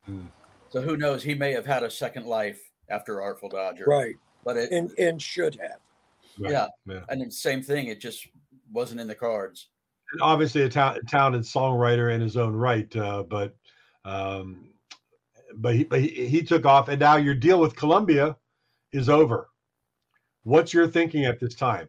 [0.05, 0.26] Hmm.
[0.70, 1.22] So who knows?
[1.22, 2.61] He may have had a second life
[2.91, 4.14] after Artful Dodger, right?
[4.45, 5.80] But it and and should have.
[6.39, 6.53] Right.
[6.53, 6.66] Yeah.
[6.86, 7.01] yeah.
[7.09, 7.86] And the same thing.
[7.86, 8.28] It just
[8.72, 9.68] wasn't in the cards.
[10.12, 13.55] And obviously, a ta- talented songwriter in his own right, uh, but
[14.05, 14.70] um,
[15.57, 18.36] but he, but he, he took off, and now your deal with Columbia
[18.93, 19.49] is over.
[20.45, 21.89] What's your thinking at this time?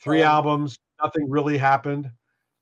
[0.00, 2.10] Three um, albums, nothing really happened.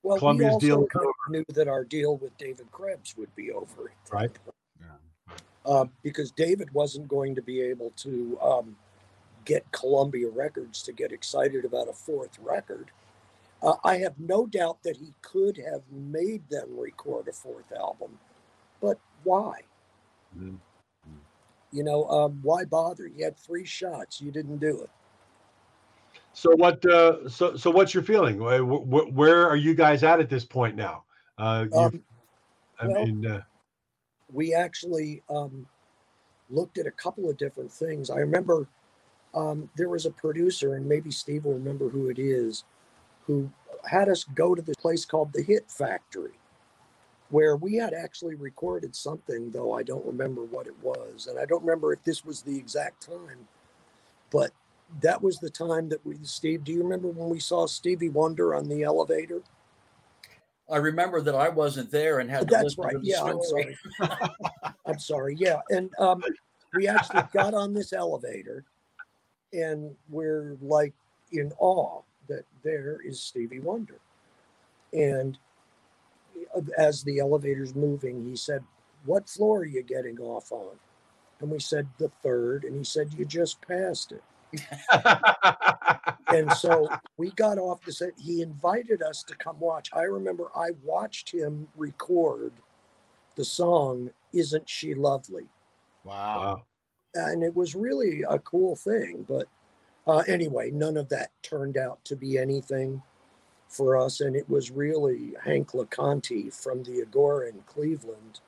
[0.03, 3.35] Well, Columbia's we also deal kind of knew that our deal with David Krebs would
[3.37, 4.31] be over, right?
[5.65, 8.77] Uh, because David wasn't going to be able to um,
[9.45, 12.91] get Columbia Records to get excited about a fourth record
[13.63, 18.19] uh, I have no doubt that he could have made them record a fourth album,
[18.81, 19.61] but why?
[20.37, 20.57] Mm-hmm.
[21.71, 23.07] You know, um, why bother?
[23.07, 24.21] You had three shots.
[24.21, 24.91] You didn't do it.
[26.35, 26.85] So what?
[26.85, 28.39] Uh, so so what's your feeling?
[28.39, 31.05] Where, where, are you guys at at this point now?
[31.39, 32.03] Uh, um,
[32.79, 33.43] I well, mean, uh,
[34.33, 35.66] we actually um,
[36.51, 38.11] looked at a couple of different things.
[38.11, 38.66] I remember
[39.35, 42.64] um, there was a producer, and maybe Steve will remember who it is,
[43.26, 43.51] who
[43.85, 46.39] had us go to this place called the Hit Factory,
[47.30, 51.26] where we had actually recorded something, though I don't remember what it was.
[51.26, 53.49] And I don't remember if this was the exact time,
[54.30, 54.51] but
[55.01, 58.55] that was the time that we, Steve, do you remember when we saw Stevie Wonder
[58.55, 59.43] on the elevator?
[60.73, 62.97] I remember that I wasn't there and had That's right.
[63.03, 63.77] Yeah, I'm sorry.
[64.87, 65.37] I'm sorry.
[65.39, 65.61] Yeah.
[65.68, 66.25] And um,
[66.75, 68.64] we actually got on this elevator
[69.53, 70.95] and we're like
[71.31, 73.99] in awe that there is Stevie Wonder.
[74.95, 75.39] And
[76.79, 78.64] as the elevator's moving, he said,
[79.05, 80.77] What floor are you getting off on?
[81.41, 82.64] And we said, The third.
[82.64, 84.23] And he said, You just passed it.
[86.28, 88.12] and so we got off the set.
[88.18, 89.90] He invited us to come watch.
[89.92, 92.53] I remember I watched him record
[93.36, 95.46] the song "Isn't She Lovely,"
[96.05, 96.12] Wow.
[96.14, 96.62] wow.
[97.14, 99.24] and it was really a cool thing.
[99.28, 99.46] But
[100.07, 103.03] uh, anyway, none of that turned out to be anything
[103.68, 108.40] for us, and it was really Hank LoConti from the Agora in Cleveland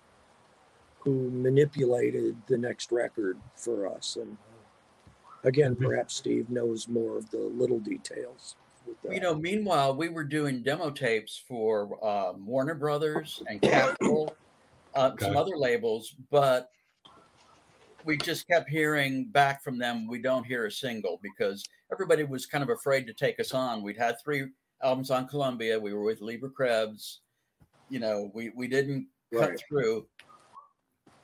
[1.04, 4.16] who manipulated the next record for us.
[4.16, 4.53] And uh,
[5.44, 5.86] again, Mhm.
[5.86, 8.56] perhaps Steve knows more of the little details.
[9.10, 14.36] You know, meanwhile, we were doing demo tapes for um, Warner Brothers and Capitol,
[14.94, 16.70] uh, some other labels, but
[18.04, 20.06] we just kept hearing back from them.
[20.06, 23.82] We don't hear a single because everybody was kind of afraid to take us on.
[23.82, 24.50] We'd had three
[24.82, 25.80] albums on Columbia.
[25.80, 27.20] We were with Leber Krebs.
[27.88, 30.06] You know, we we didn't cut through.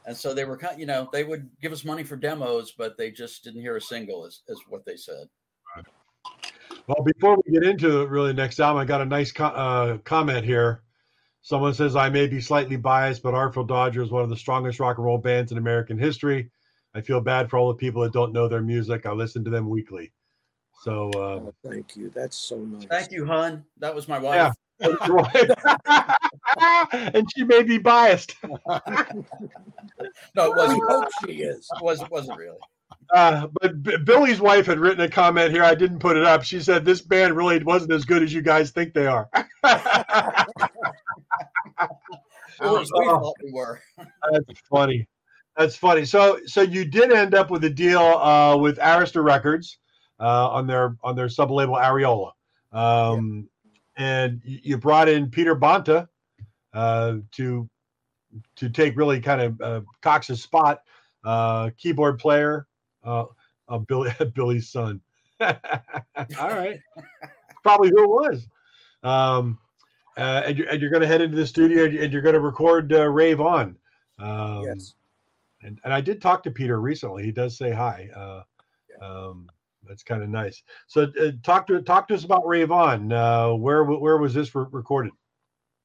[0.06, 2.96] And so they were kind, you know, they would give us money for demos, but
[2.96, 5.28] they just didn't hear a single, is, is what they said.
[6.86, 10.44] Well, before we get into really next album, I got a nice co- uh, comment
[10.44, 10.82] here.
[11.42, 14.80] Someone says I may be slightly biased, but Artful Dodger is one of the strongest
[14.80, 16.50] rock and roll bands in American history.
[16.94, 19.06] I feel bad for all the people that don't know their music.
[19.06, 20.12] I listen to them weekly.
[20.82, 22.10] So, uh, Oh, thank you.
[22.14, 22.86] That's so nice.
[22.86, 23.64] Thank you, hon.
[23.78, 24.52] That was my wife.
[24.80, 26.14] Yeah.
[26.92, 28.34] and she may be biased.
[30.34, 30.82] No, it wasn't.
[30.88, 31.68] hope she is.
[31.76, 32.56] It wasn't, wasn't really.
[33.14, 35.62] Uh, but B- Billy's wife had written a comment here.
[35.62, 36.42] I didn't put it up.
[36.42, 39.28] She said this band really wasn't as good as you guys think they are.
[39.34, 39.46] At
[42.60, 43.20] least we Oh.
[43.20, 43.80] thought we were.
[44.32, 45.06] That's funny.
[45.56, 46.04] That's funny.
[46.04, 49.78] So, so you did end up with a deal uh, with Arista Records
[50.18, 52.32] uh, on their on their sub label Ariola,
[52.72, 53.48] um,
[53.96, 56.08] and you brought in Peter Bonta
[56.72, 57.68] uh, to
[58.56, 60.82] to take really kind of uh, Cox's spot,
[61.24, 62.66] uh, keyboard player,
[63.04, 63.24] uh,
[63.68, 65.00] uh, Billy Billy's son.
[65.40, 65.56] All
[66.38, 66.80] right,
[67.62, 68.46] probably who it was.
[69.02, 69.58] Um,
[70.16, 72.40] uh, and you're, and you're going to head into the studio and you're going to
[72.40, 73.76] record uh, Rave On.
[74.18, 74.94] Um, yes.
[75.62, 77.24] and, and I did talk to Peter recently.
[77.24, 78.08] He does say hi.
[78.14, 78.42] Uh,
[79.02, 79.48] um,
[79.88, 80.62] that's kind of nice.
[80.88, 83.10] So uh, talk to talk to us about Rave On.
[83.12, 85.12] Uh, where where was this re- recorded?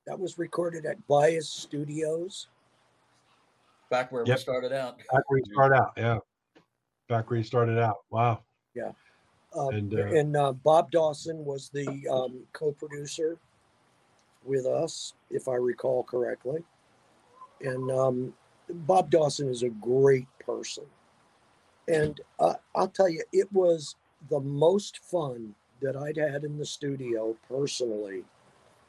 [0.05, 2.47] That was recorded at Bias Studios.
[3.89, 4.37] Back where Yep.
[4.37, 4.97] we started out.
[4.97, 5.93] Back where we started out.
[5.97, 6.19] Yeah,
[7.07, 7.97] back where you started out.
[8.09, 8.43] Wow.
[9.55, 13.37] Um, And, and uh, uh, Bob Dawson was the um, co-producer
[14.43, 16.63] with us, if I recall correctly.
[17.61, 18.33] And um,
[18.69, 20.83] Bob Dawson is a great person.
[21.87, 23.95] And uh, I'll tell you, it was
[24.29, 28.23] the most fun that I'd had in the studio personally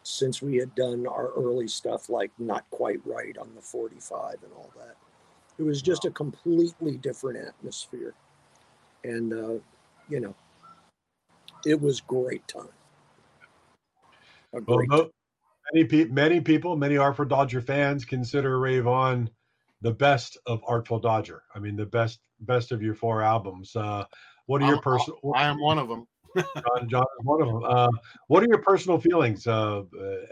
[0.07, 4.53] since we had done our early stuff like Not Quite Right on the 45 and
[4.57, 4.95] all that.
[5.59, 8.15] It was just a completely different atmosphere.
[9.03, 9.61] And, uh,
[10.09, 10.35] you know,
[11.65, 12.69] it was great time.
[14.55, 15.11] A well, great
[15.73, 19.29] many people, many people, many Artful Dodger fans consider Rave On
[19.81, 21.43] the best of Artful Dodger.
[21.53, 23.75] I mean, the best best of your four albums.
[23.75, 24.05] Uh,
[24.47, 25.19] what are your personal?
[25.35, 26.07] I am one of them.
[26.37, 27.63] John, John is one of them.
[27.65, 27.89] Uh,
[28.29, 29.83] what are your personal feelings uh,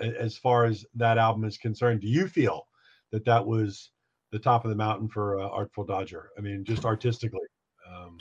[0.01, 2.01] as far as that album is concerned?
[2.01, 2.67] Do you feel
[3.11, 3.91] that that was
[4.31, 6.31] the top of the mountain for uh, Artful Dodger?
[6.37, 7.47] I mean, just artistically.
[7.91, 8.19] Um,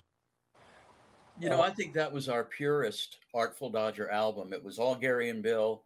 [1.40, 4.54] You know, I think that was our purest Artful Dodger album.
[4.54, 5.84] It was all Gary and Bill.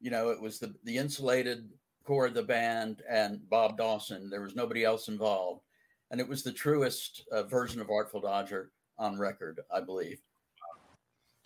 [0.00, 1.68] You know, it was the the insulated
[2.04, 4.30] core of the band and Bob Dawson.
[4.30, 5.62] There was nobody else involved,
[6.10, 10.22] and it was the truest uh, version of Artful Dodger on record, I believe.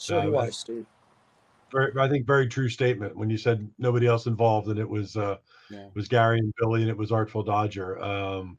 [0.01, 0.87] So Uh, do I, Steve.
[1.71, 5.15] very, I think very true statement when you said nobody else involved and it was
[5.17, 5.37] uh,
[5.69, 5.87] Yeah.
[5.87, 8.03] it was Gary and Billy and it was Artful Dodger.
[8.03, 8.59] Um,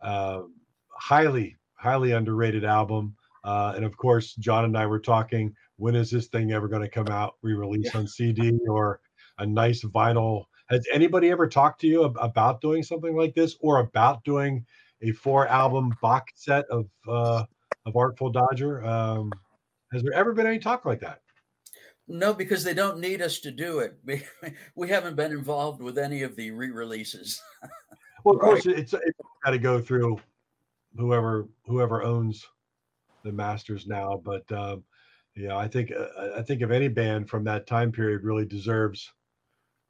[0.00, 0.42] uh,
[0.90, 3.14] highly highly underrated album.
[3.44, 5.54] Uh, and of course, John and I were talking.
[5.76, 9.00] When is this thing ever going to come out, re-release on CD or
[9.38, 10.44] a nice vinyl?
[10.68, 14.64] Has anybody ever talked to you ab- about doing something like this, or about doing
[15.02, 17.44] a four-album box set of uh,
[17.84, 18.82] of Artful Dodger?
[18.84, 19.30] Um,
[19.92, 21.20] has there ever been any talk like that?
[22.08, 23.96] No, because they don't need us to do it.
[24.04, 24.22] We,
[24.74, 27.40] we haven't been involved with any of the re-releases.
[28.24, 30.20] Well, of course, it's it's got to go through
[30.96, 32.46] whoever whoever owns
[33.24, 34.20] the masters now.
[34.22, 34.84] But um,
[35.36, 39.12] yeah, I think uh, I think if any band from that time period really deserves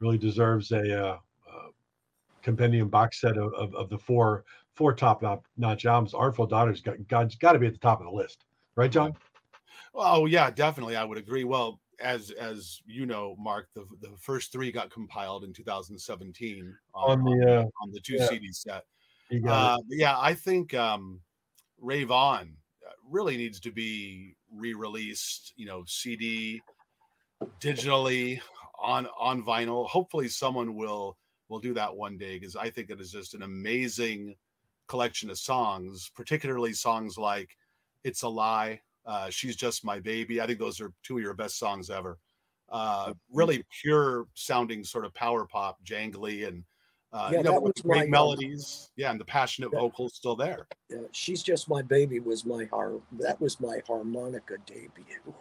[0.00, 1.18] really deserves a uh,
[1.50, 1.68] uh,
[2.42, 4.44] compendium box set of, of, of the four
[4.74, 5.22] four top
[5.57, 8.44] notch albums, Artful Dodger's got got, got to be at the top of the list,
[8.76, 9.14] right, John?
[9.95, 10.97] Oh yeah, definitely.
[10.97, 11.45] I would agree.
[11.45, 17.24] Well, as as you know, Mark, the the first three got compiled in 2017 On
[17.24, 18.26] the uh, on the two yeah.
[18.26, 18.84] CD set.
[19.49, 21.20] Uh, yeah, I think um,
[21.80, 22.55] Rave On
[22.86, 25.55] uh, really needs to be re-released.
[25.57, 26.61] You know, CD,
[27.61, 28.40] digitally,
[28.80, 29.88] on on vinyl.
[29.88, 31.16] Hopefully, someone will
[31.49, 34.36] will do that one day because I think it is just an amazing
[34.86, 37.57] collection of songs, particularly songs like
[38.05, 41.34] "It's a Lie," uh, "She's Just My Baby." I think those are two of your
[41.34, 42.18] best songs ever.
[42.68, 46.64] Uh, really pure sounding, sort of power pop, jangly, and
[47.12, 48.90] uh, Yeah, you know, that with was great my, um, melodies.
[48.96, 49.80] Yeah, and the passionate Yeah.
[49.80, 50.66] vocals still there.
[50.88, 55.34] Yeah, she's just my baby was my har that was my harmonica debut.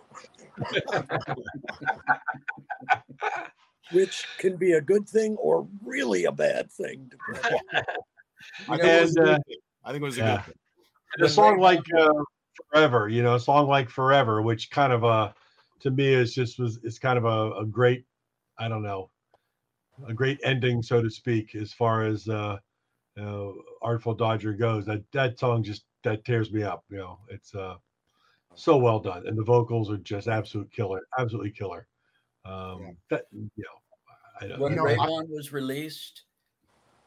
[3.93, 7.09] Which can be a good thing or really a bad thing.
[7.09, 7.59] depending.
[8.68, 9.39] I know, think, it was a and, good uh.
[9.86, 10.36] I think it was a yeah.
[10.36, 10.53] good thing.
[11.18, 12.24] And a song like uh,
[12.72, 15.34] "Forever," you know, a song like "Forever," which kind of uh,
[15.82, 18.06] to me is just was it's kind of a, a great,
[18.60, 19.12] I don't know,
[20.08, 22.58] a great ending, so to speak, as far as uh,
[23.18, 24.86] you know, "Artful Dodger" goes.
[24.86, 26.86] That that song just that tears me up.
[26.90, 27.78] You know, it's uh,
[28.56, 31.88] so well done, and the vocals are just absolute killer, absolutely killer.
[32.46, 32.92] Um, Yeah.
[33.12, 33.80] That you know,
[34.42, 34.60] I don't.
[34.60, 36.24] when know, I- was released,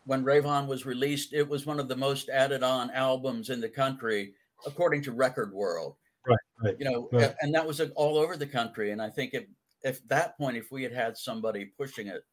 [0.04, 3.60] when Rave On was released, it was one of the most added on albums in
[3.60, 4.34] the country,
[4.66, 5.96] according to Record World.
[6.26, 6.76] Right, right.
[6.78, 7.34] You know, Right.
[7.42, 8.92] and that was uh, all over the country.
[8.92, 9.44] And I think if,
[9.82, 12.24] if that point, if we had had somebody pushing it,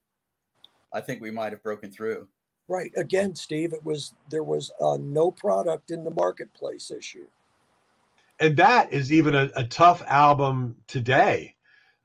[0.94, 2.28] I think we might have broken through.
[2.68, 2.92] Right.
[2.96, 7.28] Again, Steve, it was there was uh, no product in the marketplace issue.
[8.40, 11.56] and that is even a, a tough album today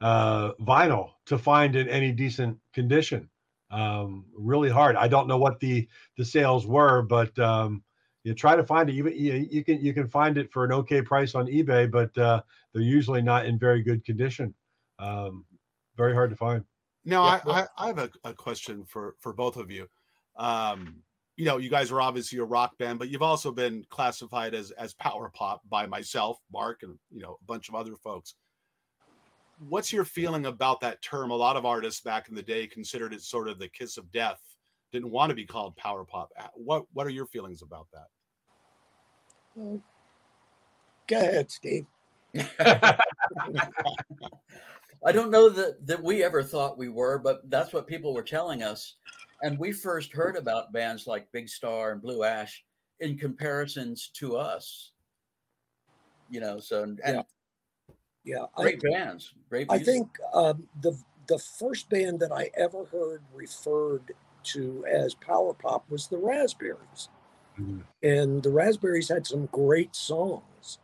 [0.02, 3.26] uh vinyl to find in any decent condition
[3.70, 5.88] um really hard i don't know what the
[6.18, 7.82] the sales were but um
[8.26, 10.72] you try to find it even you, you can you can find it for an
[10.72, 14.52] okay price on ebay but uh they're usually not in very good condition
[14.98, 15.44] um
[15.96, 16.64] very hard to find
[17.04, 19.86] Now, Yeah, I, I, I have a, a question for for both of you.
[20.36, 21.02] Um,
[21.36, 24.72] you know, you guys are obviously a rock band, but you've also been classified as
[24.72, 28.34] as power pop by myself, Mark, and you know a bunch of other folks.
[29.58, 31.30] What's your feeling about that term?
[31.30, 34.10] A lot of artists back in the day considered it sort of the kiss of
[34.12, 34.40] death.
[34.92, 36.30] Didn't want to be called power pop.
[36.38, 38.08] Uh, What what are your feelings about that?
[39.56, 39.80] Go
[41.10, 41.86] ahead, Steve.
[45.04, 48.22] I don't know that that we ever thought we were, but that's what people were
[48.22, 48.96] telling us.
[49.42, 52.64] And we first heard about bands like Big Star and Blue Ash
[53.00, 54.92] in comparisons to us.
[56.28, 57.22] You know, so and Yeah.
[58.26, 59.68] Yeah, I, great bands, great.
[59.70, 60.98] I think um, the
[61.28, 67.08] the first band that I ever heard referred to as power pop was the Raspberries,
[68.02, 70.78] And the Raspberries had some great songs.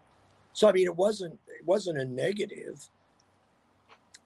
[0.53, 2.89] So I mean, it wasn't it wasn't a negative.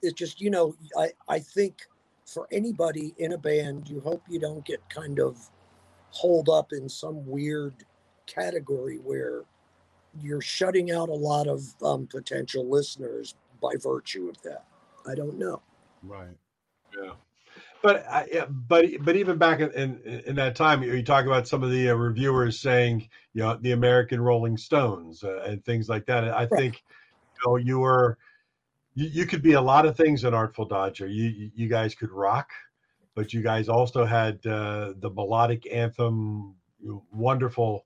[0.01, 1.81] It's just you know I I think
[2.25, 5.37] for anybody in a band, you hope you don't get kind of
[6.09, 7.73] holed up in some weird
[8.25, 9.43] category where
[10.21, 14.65] you're shutting out a lot of um, potential listeners by virtue of that.
[15.07, 15.61] I don't know.
[16.03, 16.35] Right.
[16.97, 17.11] Yeah,
[17.87, 21.71] but but but even back in, in in that time, you, talk about some of
[21.71, 26.25] the uh, reviewers saying, you know, the American Rolling Stones uh, and things like that.
[26.25, 26.83] I think,
[27.43, 28.17] you know, you were
[28.93, 31.07] you, you could be a lot of things in Artful Dodger.
[31.07, 32.49] You you- guys could rock,
[33.15, 36.55] but you guys also had uh, the melodic anthem,
[37.11, 37.85] wonderful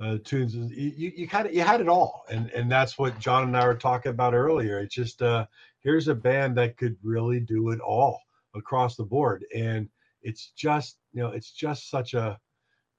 [0.00, 0.54] uh, tunes.
[0.54, 3.56] You you, you kind of you had it all, and and that's what John and
[3.56, 4.78] I were talking about earlier.
[4.78, 5.46] It's just uh
[5.80, 8.20] here's a band that could really do it all
[8.54, 9.88] across the board and
[10.22, 12.38] it's just you know it's just such a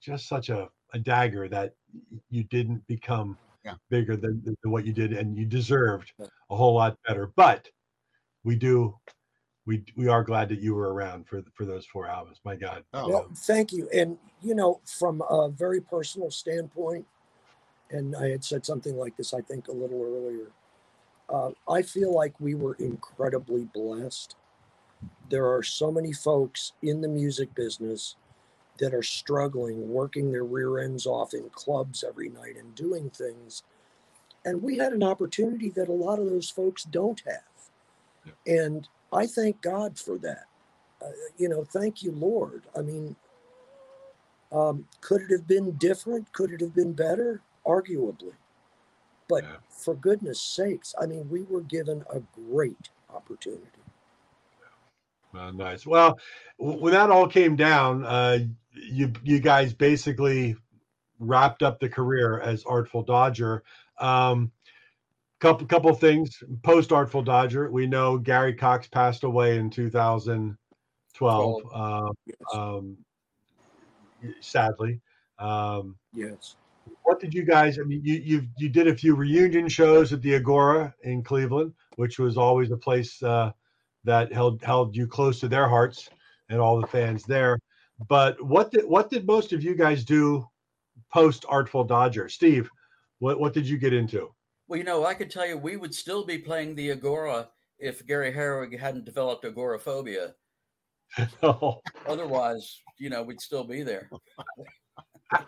[0.02, 1.74] just such a, a dagger that
[2.30, 3.76] you didn't become Yeah.
[3.90, 6.14] bigger than, than what you did and you deserved
[6.50, 7.68] a whole lot better but
[8.44, 8.98] we do
[9.70, 12.84] we we are glad that you were around for for those four albums my god
[12.94, 13.88] Oh, Well, thank you.
[13.94, 17.06] And, you know, from a very personal standpoint,
[17.92, 20.52] and I had said something like this, I think, a little earlier.
[21.30, 24.36] Uh, I feel like we were incredibly blessed.
[25.30, 28.16] There are so many folks in the music business
[28.80, 33.64] that are struggling, working their rear ends off in clubs every night and doing things.
[34.46, 37.44] And we had an opportunity that a lot of those folks don't have.
[38.48, 40.46] And I thank God for that.
[41.02, 42.64] Uh, you know, thank you, Lord.
[42.78, 43.16] I mean,
[44.52, 46.32] um, could it have been different?
[46.34, 47.42] Could it have been better?
[47.66, 48.34] Arguably.
[49.30, 49.58] But Yeah.
[49.70, 53.66] for goodness sakes, I mean, we were given a great opportunity.
[55.38, 55.86] Uh, nice.
[55.86, 56.20] Well,
[56.58, 58.40] when that all came down, uh,
[58.74, 60.56] you you guys basically
[61.20, 63.64] wrapped up the career as Artful Dodger.
[64.00, 64.52] Um,
[65.40, 67.72] couple couple things post Artful Dodger.
[67.72, 71.64] We know Gary Cox passed away in 2012.
[71.74, 72.36] Uh, Yes.
[72.54, 72.98] um,
[74.42, 75.00] sadly,
[75.40, 76.56] um, yes.
[77.04, 77.80] what did you guys?
[77.80, 81.74] I mean, you you you did a few reunion shows at the Agora in Cleveland,
[81.96, 83.52] which was always a place uh,
[84.04, 86.10] that held held you close to their hearts
[86.50, 87.60] and all the fans there.
[88.08, 90.48] But what did what did most of you guys do
[91.12, 92.30] post Artful Dodger?
[92.30, 92.70] Steve,
[93.20, 94.34] what what did you get into?
[94.70, 97.50] Well, you know, I could tell you we would still be playing the Agora
[97.80, 100.36] if Gary Herwig hadn't developed agoraphobia.
[101.42, 101.82] no.
[102.08, 104.12] Otherwise, you know, we'd still be there.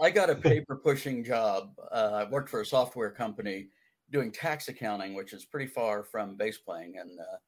[0.00, 1.70] I got a paper pushing job.
[1.90, 3.66] Uh, I worked for a software company
[4.12, 7.38] doing tax accounting, which is pretty far from bass playing, and uh,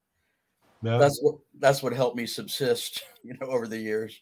[0.82, 0.98] no.
[0.98, 4.20] that's what that's what helped me subsist, you know, over the years.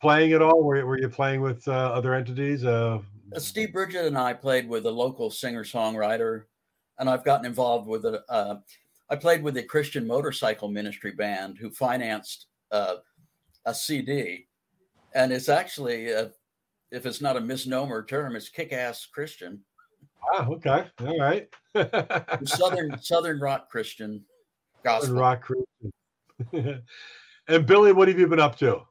[0.00, 0.64] Playing at all?
[0.64, 2.64] Were, were you playing with uh, other entities?
[2.64, 2.98] Uh
[3.40, 6.44] Steve Bridget and I played with a local singer songwriter,
[6.98, 8.22] and I've gotten involved with a.
[8.28, 8.56] Uh,
[9.10, 12.96] I played with a Christian motorcycle ministry band who financed uh,
[13.66, 14.46] a CD,
[15.14, 16.30] and it's actually a
[16.90, 19.60] if it's not a misnomer term, it's kick-ass Christian.
[20.34, 21.48] Ah, okay, all right.
[22.46, 24.22] Southern Southern rock Christian
[24.84, 25.08] gospel.
[25.08, 26.82] Southern rock Christian.
[27.48, 28.82] and Billy, what have you been up to?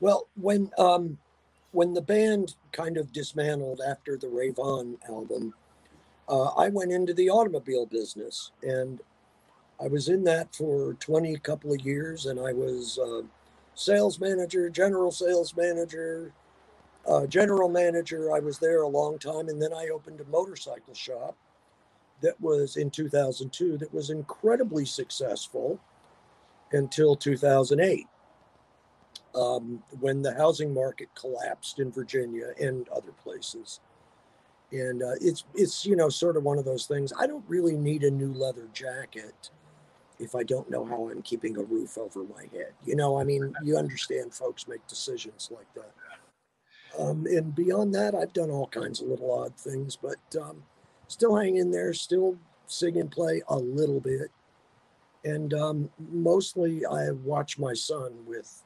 [0.00, 1.18] Well, when um,
[1.72, 5.52] when the band kind of dismantled after the Rave On album,
[6.28, 9.00] uh, I went into the automobile business, and
[9.82, 13.22] I was in that for twenty couple of years, and I was uh,
[13.74, 16.32] sales manager, general sales manager,
[17.06, 18.32] uh, general manager.
[18.32, 21.36] I was there a long time, and then I opened a motorcycle shop
[22.20, 25.80] that was in 2002 that was incredibly successful
[26.72, 28.06] until 2008
[29.34, 33.80] um, when the housing market collapsed in Virginia and other places.
[34.70, 37.12] And uh, it's it's you know sort of one of those things.
[37.18, 39.50] I don't really need a new leather jacket
[40.18, 42.72] if I don't know how I'm keeping a roof over my head.
[42.84, 45.92] You know, I mean, you understand folks make decisions like that.
[46.98, 50.62] Um, and beyond that, I've done all kinds of little odd things, but um,
[51.06, 54.30] still hang in there, still sing and play a little bit.
[55.24, 58.62] And um, mostly I watch my son with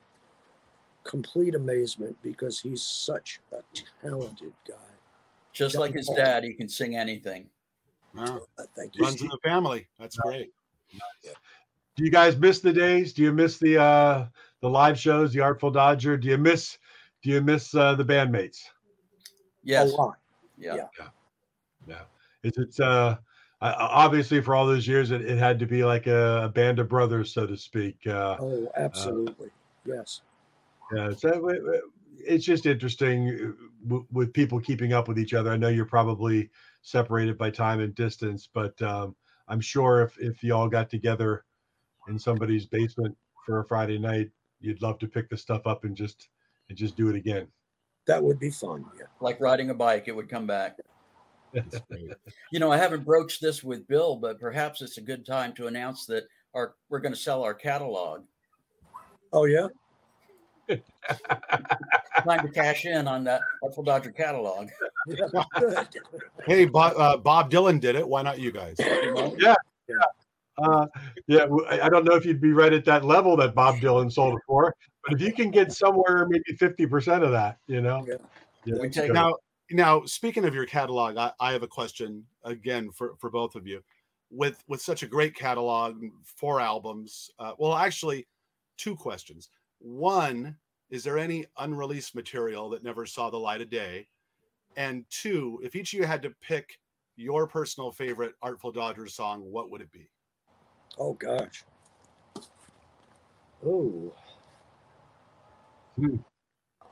[1.04, 3.58] complete amazement because he's such a
[4.02, 4.74] talented guy.
[5.52, 7.46] Just like his dad, he can sing anything.
[8.14, 8.40] Wow.
[8.58, 9.04] Uh, thank you.
[9.04, 9.86] Runs in the family.
[9.98, 10.50] That's great.
[11.96, 13.12] Do you guys miss the days?
[13.12, 14.26] Do you miss the uh
[14.60, 16.16] the live shows, the Artful Dodger?
[16.16, 16.78] Do you miss
[17.22, 18.58] do you miss uh, the bandmates?
[19.62, 19.92] Yes.
[19.92, 20.16] A lot.
[20.58, 20.74] Yeah.
[20.98, 21.08] Yeah.
[21.86, 22.02] yeah.
[22.42, 23.16] Is it uh,
[23.60, 26.88] obviously for all those years it, it had to be like a, a, band of
[26.88, 27.96] brothers, so to speak.
[28.06, 29.50] Uh, oh, uh, absolutely.
[29.84, 30.22] yes.
[30.94, 31.10] Yeah.
[31.16, 31.50] So
[32.24, 33.54] it's just interesting
[33.90, 35.50] uh, with people keeping up with each other.
[35.50, 36.50] I know you're probably
[36.82, 39.14] separated by time and distance, but um,
[39.48, 41.44] I'm sure if if y'all got together
[42.08, 44.30] in somebody's basement for a Friday night,
[44.60, 46.28] you'd love to pick the stuff up and just
[46.68, 47.46] and just do it again.
[48.06, 48.84] That would be fun.
[48.98, 49.06] Yeah.
[49.20, 50.76] Like riding a bike, it would come back.
[51.54, 55.66] you know, I haven't broached this with Bill, but perhaps it's a good time to
[55.66, 56.24] announce that
[56.54, 58.22] our we're going to sell our catalog.
[59.32, 59.68] Oh yeah.
[62.24, 64.68] Time to cash in on that Artful Dodger catalog.
[66.46, 68.06] hey, Bob, uh, Bob Dylan did it.
[68.06, 68.76] Why not you guys?
[68.78, 69.54] yeah,
[69.88, 69.96] yeah.
[70.58, 70.86] Uh,
[71.26, 74.34] yeah, I don't know if you'd be right at that level that Bob Dylan sold
[74.34, 78.04] it for, but if you can get somewhere maybe fifty percent of that, you know.
[78.06, 78.16] Yeah.
[78.64, 79.34] yeah take now.
[79.70, 83.66] Now, speaking of your catalog, I, I have a question again for for both of
[83.66, 83.82] you.
[84.30, 87.30] With with such a great catalog, four albums.
[87.38, 88.26] Uh, well, actually,
[88.76, 89.48] two questions.
[89.78, 90.56] One,
[90.92, 94.06] is there any unreleased material that never saw the light of day?
[94.76, 96.78] And two, if each of you had to pick
[97.16, 100.10] your personal favorite Artful Dodgers song, what would it be?
[100.98, 101.64] Oh gosh.
[103.66, 104.12] Oh.
[105.96, 106.16] Hmm.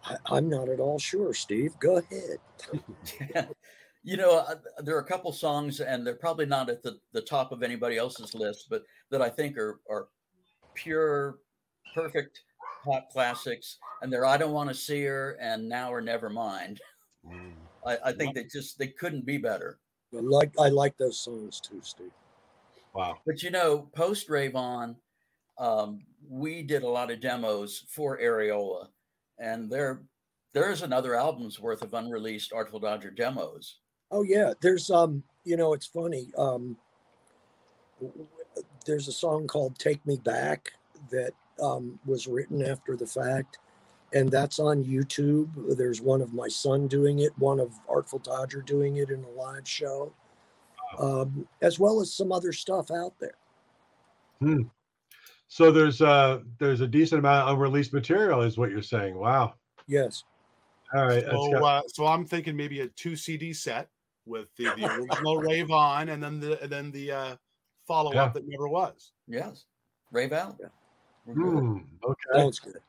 [0.02, 1.74] I, am not at all sure, Steve.
[1.78, 3.48] Go ahead.
[4.02, 7.20] you know, uh, there are a couple songs, and they're probably not at the, the
[7.20, 10.08] top of anybody else's list, but that I think are are
[10.74, 11.40] pure,
[11.94, 12.40] perfect
[12.84, 13.78] pop classics.
[14.02, 16.80] And they're "I Don't Want to See Her" and "Now or Never Mind."
[17.26, 17.52] Mm.
[17.86, 19.78] I, I think they just they couldn't be better.
[20.16, 22.12] I like I like those songs too, Steve.
[22.94, 23.18] Wow.
[23.26, 24.96] But you know, post Rave On,
[25.58, 28.88] um, we did a lot of demos for Ariola,
[29.38, 30.02] and there
[30.52, 33.78] there's another album's worth of unreleased Artful Dodger demos.
[34.10, 36.28] Oh yeah, there's um, you know, it's funny.
[36.36, 36.76] Um,
[38.84, 40.72] there's a song called "Take Me Back"
[41.10, 41.32] that
[41.62, 43.58] um, was written after the fact,
[44.12, 45.48] and that's on YouTube.
[45.76, 49.30] There's one of my son doing it, one of Artful Dodger doing it in a
[49.30, 50.12] live show
[50.98, 53.34] um, as well as some other stuff out there.
[54.40, 54.62] Hmm.
[55.48, 59.16] So there's a there's a decent amount of unreleased material, is what you're saying.
[59.16, 59.54] Wow.
[59.86, 60.24] Yes.
[60.94, 61.24] All right.
[61.24, 63.88] So, uh, so I'm thinking maybe a two CD set
[64.26, 67.36] with the, the original Rave On, and then the and then the uh,
[67.86, 68.28] follow up Yeah.
[68.34, 69.12] that never was.
[69.26, 69.64] Yes.
[70.12, 70.56] Rave out.
[70.60, 70.68] Yeah.
[71.34, 71.62] We're good.
[71.62, 72.40] Hmm, okay.
[72.40, 72.80] Sounds good.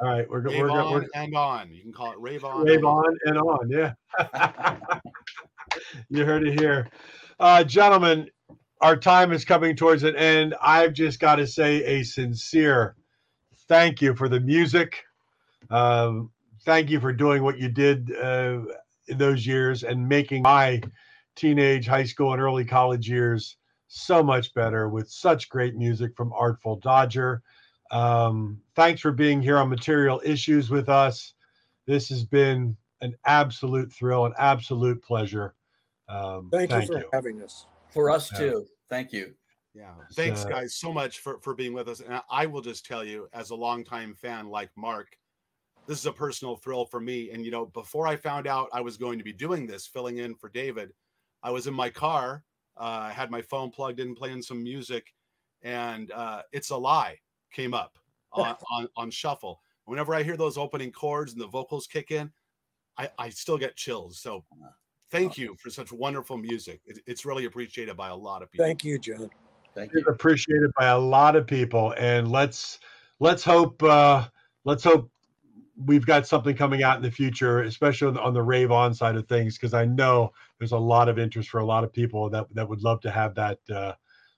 [0.00, 0.28] All right.
[0.28, 0.52] We're good.
[0.52, 0.70] Rave We're.
[0.70, 1.72] On We're and on.
[1.72, 2.64] You can call it Rave On.
[2.64, 3.70] Rave and on and on.
[3.70, 3.94] Yeah.
[6.08, 6.88] you heard it here.
[7.38, 8.28] Uh, gentlemen,
[8.80, 10.54] our time is coming towards an end.
[10.62, 12.96] I've just got to say a sincere
[13.70, 15.04] thank you for the music.
[15.70, 16.32] Um,
[16.64, 18.62] thank you for doing what you did uh,
[19.06, 20.82] in those years and making my
[21.36, 26.32] teenage, high school, and early college years so much better with such great music from
[26.32, 27.42] Artful Dodger.
[27.90, 31.34] Um, thanks for being here on Material Issues with us.
[31.86, 35.54] This has been an absolute thrill, an absolute pleasure.
[36.08, 37.66] Um, Thank, you for having us.
[37.92, 38.38] For us Yeah.
[38.38, 38.66] too.
[38.88, 39.34] Thank you.
[39.74, 39.94] Yeah.
[40.14, 42.00] Thanks, uh, guys, so much for, for being with us.
[42.00, 45.16] And I will just tell you, as a longtime fan like Mark,
[45.86, 47.30] this is a personal thrill for me.
[47.30, 50.18] And, you know, before I found out I was going to be doing this, filling
[50.18, 50.92] in for David,
[51.42, 52.44] I was in my car,
[52.76, 55.12] uh, I had my phone plugged in, playing some music,
[55.62, 57.18] and uh, It's a Lie
[57.52, 57.98] came up
[58.32, 59.60] on, on, on shuffle.
[59.84, 62.30] Whenever I hear those opening chords and the vocals kick in,
[62.96, 64.18] I, I still get chills.
[64.20, 64.44] So
[65.10, 66.80] thank you for such wonderful music.
[66.86, 68.66] It, it's really appreciated by a lot of people.
[68.66, 69.30] Thank you, John.
[69.74, 70.12] Thank It's you.
[70.12, 72.80] appreciated by a lot of people, and let's
[73.20, 74.26] let's hope uh,
[74.64, 75.10] let's hope
[75.86, 78.92] we've got something coming out in the future, especially on the, on the rave on
[78.92, 81.92] side of things, because I know there's a lot of interest for a lot of
[81.92, 83.58] people that that would love to have that.
[83.72, 83.94] Uh,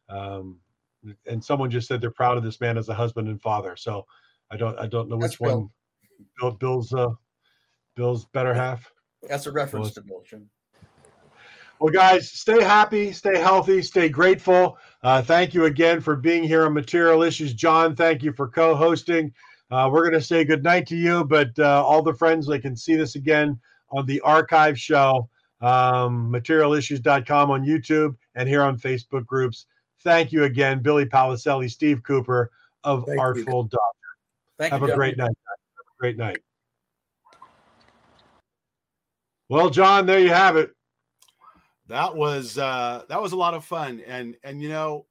[0.09, 0.59] um,
[1.26, 3.76] and someone just said they're proud of this man as a husband and father.
[3.76, 4.07] So
[4.50, 5.68] I don't I don't know which one
[6.38, 7.11] Bill, Bill's uh,
[7.96, 8.90] Bill's better half.
[9.28, 10.22] That's a reference to Bill
[11.80, 14.78] Well, guys, stay happy, stay healthy, stay grateful.
[15.03, 17.55] Uh, thank you again for being here on Material Issues.
[17.55, 19.32] John, thank you for co hosting.
[19.70, 22.76] Uh, we're going to say goodnight to you, but uh, all the friends, they can
[22.76, 23.59] see this again
[23.90, 25.28] on the archive show,
[25.62, 29.66] um, materialissues.com on YouTube and here on Facebook groups.
[30.05, 32.50] Thank you again, Billy Paliselli, Steve Cooper
[32.84, 33.20] of Thank you.
[33.20, 33.80] Artful Dog.
[34.59, 34.78] Thank you.
[34.78, 34.92] Have you.
[34.92, 35.28] a great night.
[35.28, 36.38] Have a great night.
[39.48, 40.70] Well, John, there you have it.
[41.88, 45.05] that was uh that was a lot of fun and and you know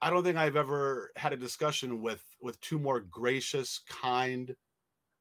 [0.00, 4.56] i don't think i've ever had a discussion with with two more gracious kind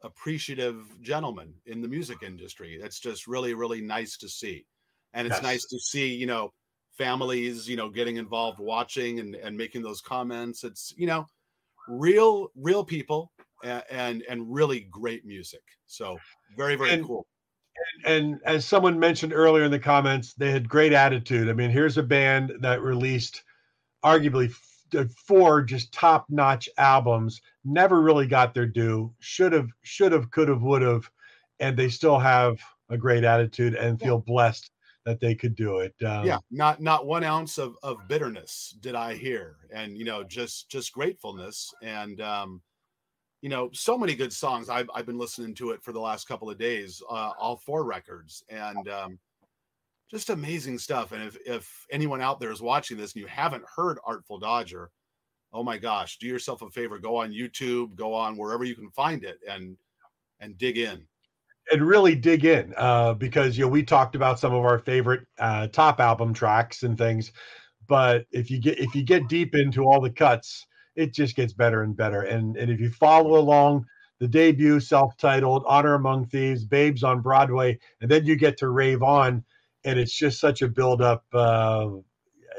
[0.02, 4.66] appreciative gentlemen in the music industry that's just really really nice to see
[5.14, 5.44] and it's Yes.
[5.44, 6.52] nice to see you know
[6.98, 11.26] families you know getting involved watching and and making those comments it's you know
[11.88, 13.32] real real people
[13.64, 16.18] and and, and really great music so
[16.58, 17.26] very very And- cool
[18.06, 21.50] and as someone mentioned earlier in the comments, they had great attitude.
[21.50, 23.44] I mean, here's a band that released
[24.04, 24.54] arguably
[24.96, 29.14] uh, four just top-notch albums, never really got their due.
[29.20, 31.10] Should have, should have, could have, would have,
[31.60, 34.71] and they still have a great attitude and feel blessed
[35.06, 35.94] that they could do it.
[36.04, 40.24] Um, yeah not not one ounce of of bitterness did i hear and you know
[40.24, 42.62] just just gratefulness and um
[43.42, 46.28] you know so many good songs i've, I've been listening to it for the last
[46.28, 49.20] couple of days uh all four records and um
[50.10, 53.64] just amazing stuff and if if anyone out there is watching this and you haven't
[53.76, 54.92] heard artful dodger
[55.54, 58.92] oh my gosh do yourself a favor go on youtube go on wherever you can
[58.92, 59.78] find it and
[60.40, 61.08] and dig in
[61.72, 65.22] and really dig in uh, because you know we talked about some of our favorite
[65.40, 67.32] uh, top album tracks and things,
[67.88, 70.66] but if you get if you get deep into all the cuts,
[70.96, 72.22] it just gets better and better.
[72.24, 73.86] And and if you follow along
[74.20, 79.02] the debut self-titled Honor Among Thieves, Babes on Broadway, and then you get to Rave
[79.02, 79.44] On,
[79.84, 81.24] and it's just such a build-up.
[81.34, 81.90] Uh,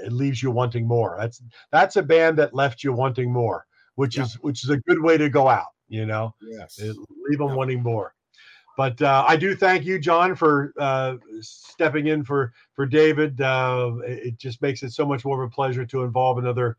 [0.02, 1.16] it leaves you wanting more.
[1.20, 3.66] That's that's a band that left you wanting more,
[3.96, 4.24] which Yeah.
[4.24, 5.66] is which is a good way to go out.
[5.88, 6.96] You know yes it-
[7.28, 7.54] leave them Yeah.
[7.54, 8.14] wanting more.
[8.76, 13.40] But uh, I do thank you, John, for uh, stepping in for for David.
[13.40, 16.78] Uh, it just makes it so much more of a pleasure to involve another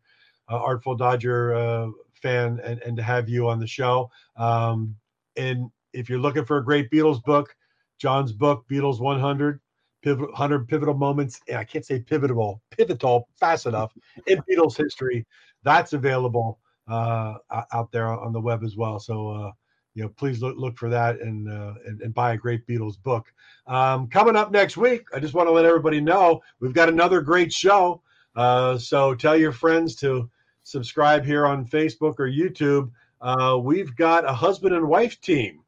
[0.50, 4.10] uh, Artful Dodger uh, fan and, and to have you on the show.
[4.36, 4.96] Um,
[5.36, 7.54] and if you're looking for a great Beatles book,
[7.98, 9.60] John's book, Beatles 100,
[10.02, 11.40] pivotal, 100 pivotal moments.
[11.48, 13.92] yeah, I can't say pivotal, pivotal fast enough
[14.26, 15.26] in Beatles history.
[15.62, 16.58] That's available
[16.88, 17.34] uh,
[17.72, 18.98] out there on the web as well.
[18.98, 19.50] So, uh,
[19.94, 23.00] you know, please look look for that and uh, and, and buy a great Beatles
[23.00, 23.32] book.
[23.66, 27.20] Um, coming up next week, I just want to let everybody know we've got another
[27.20, 28.02] great show.
[28.34, 30.28] Uh, so tell your friends to
[30.64, 32.90] subscribe here on Facebook or YouTube.
[33.20, 35.60] Uh, we've got a husband and wife team.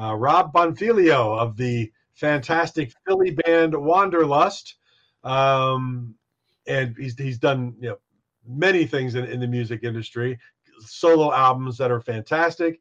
[0.00, 4.76] Uh, Rob Bonfiglio of the fantastic Philly band Wanderlust,
[5.24, 6.14] um,
[6.66, 7.98] and he's he's done you know
[8.46, 10.38] many things in, in the music industry,
[10.80, 12.80] solo albums that are fantastic.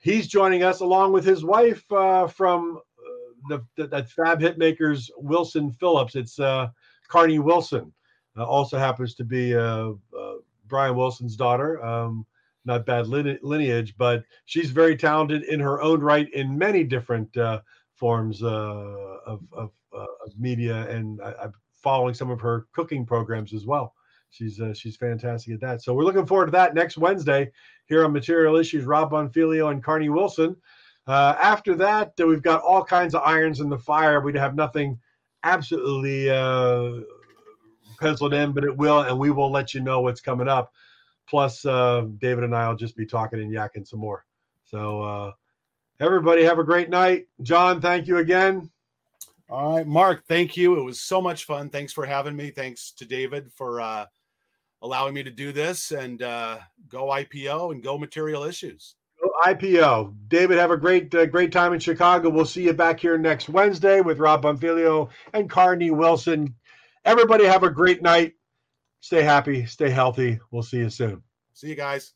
[0.00, 2.80] He's joining us along with his wife uh, from
[3.48, 6.14] the, the, that Fab Hitmakers Wilson Phillips.
[6.14, 6.68] It's uh,
[7.08, 7.92] Carnie Wilson.
[8.36, 10.34] Uh, also happens to be uh, uh,
[10.66, 11.84] Brian Wilson's daughter.
[11.84, 12.26] Um,
[12.64, 17.60] not bad lineage, but she's very talented in her own right in many different uh,
[17.94, 18.46] forms uh,
[19.26, 23.64] of, of, uh, of, media, and I, am following some of her cooking programs as
[23.64, 23.94] well.
[24.28, 25.82] She's uh, she's fantastic at that.
[25.82, 27.50] So we're looking forward to that next Wednesday
[27.88, 28.84] here on Material Issues.
[28.84, 30.56] Rob Bonfiglio and Carnie Wilson.
[31.06, 34.20] Uh, after that, uh, we've got all kinds of irons in the fire.
[34.20, 34.98] We have nothing
[35.42, 36.28] absolutely
[37.98, 40.72] penciled in, but it will, and we will let you know what's coming up.
[41.28, 44.24] Plus, uh, David and I will just be talking and yakking some more.
[44.64, 45.32] So, uh,
[46.00, 47.26] everybody, have a great night.
[47.42, 48.70] John, thank you again.
[49.50, 50.78] All right, Mark, thank you.
[50.78, 51.70] It was so much fun.
[51.70, 52.50] Thanks for having me.
[52.50, 54.06] Thanks to David for uh,
[54.82, 58.94] allowing me to do this and uh, go IPO and go material issues.
[59.22, 60.14] Go IPO.
[60.28, 62.28] David, have a great, uh, great time in Chicago.
[62.28, 66.54] We'll see you back here next Wednesday with Rob Bonfiglio and Carnie Wilson.
[67.04, 68.34] Everybody, have a great night.
[69.00, 70.40] Stay happy, stay healthy.
[70.50, 71.22] We'll see you soon.
[71.54, 72.14] See you guys.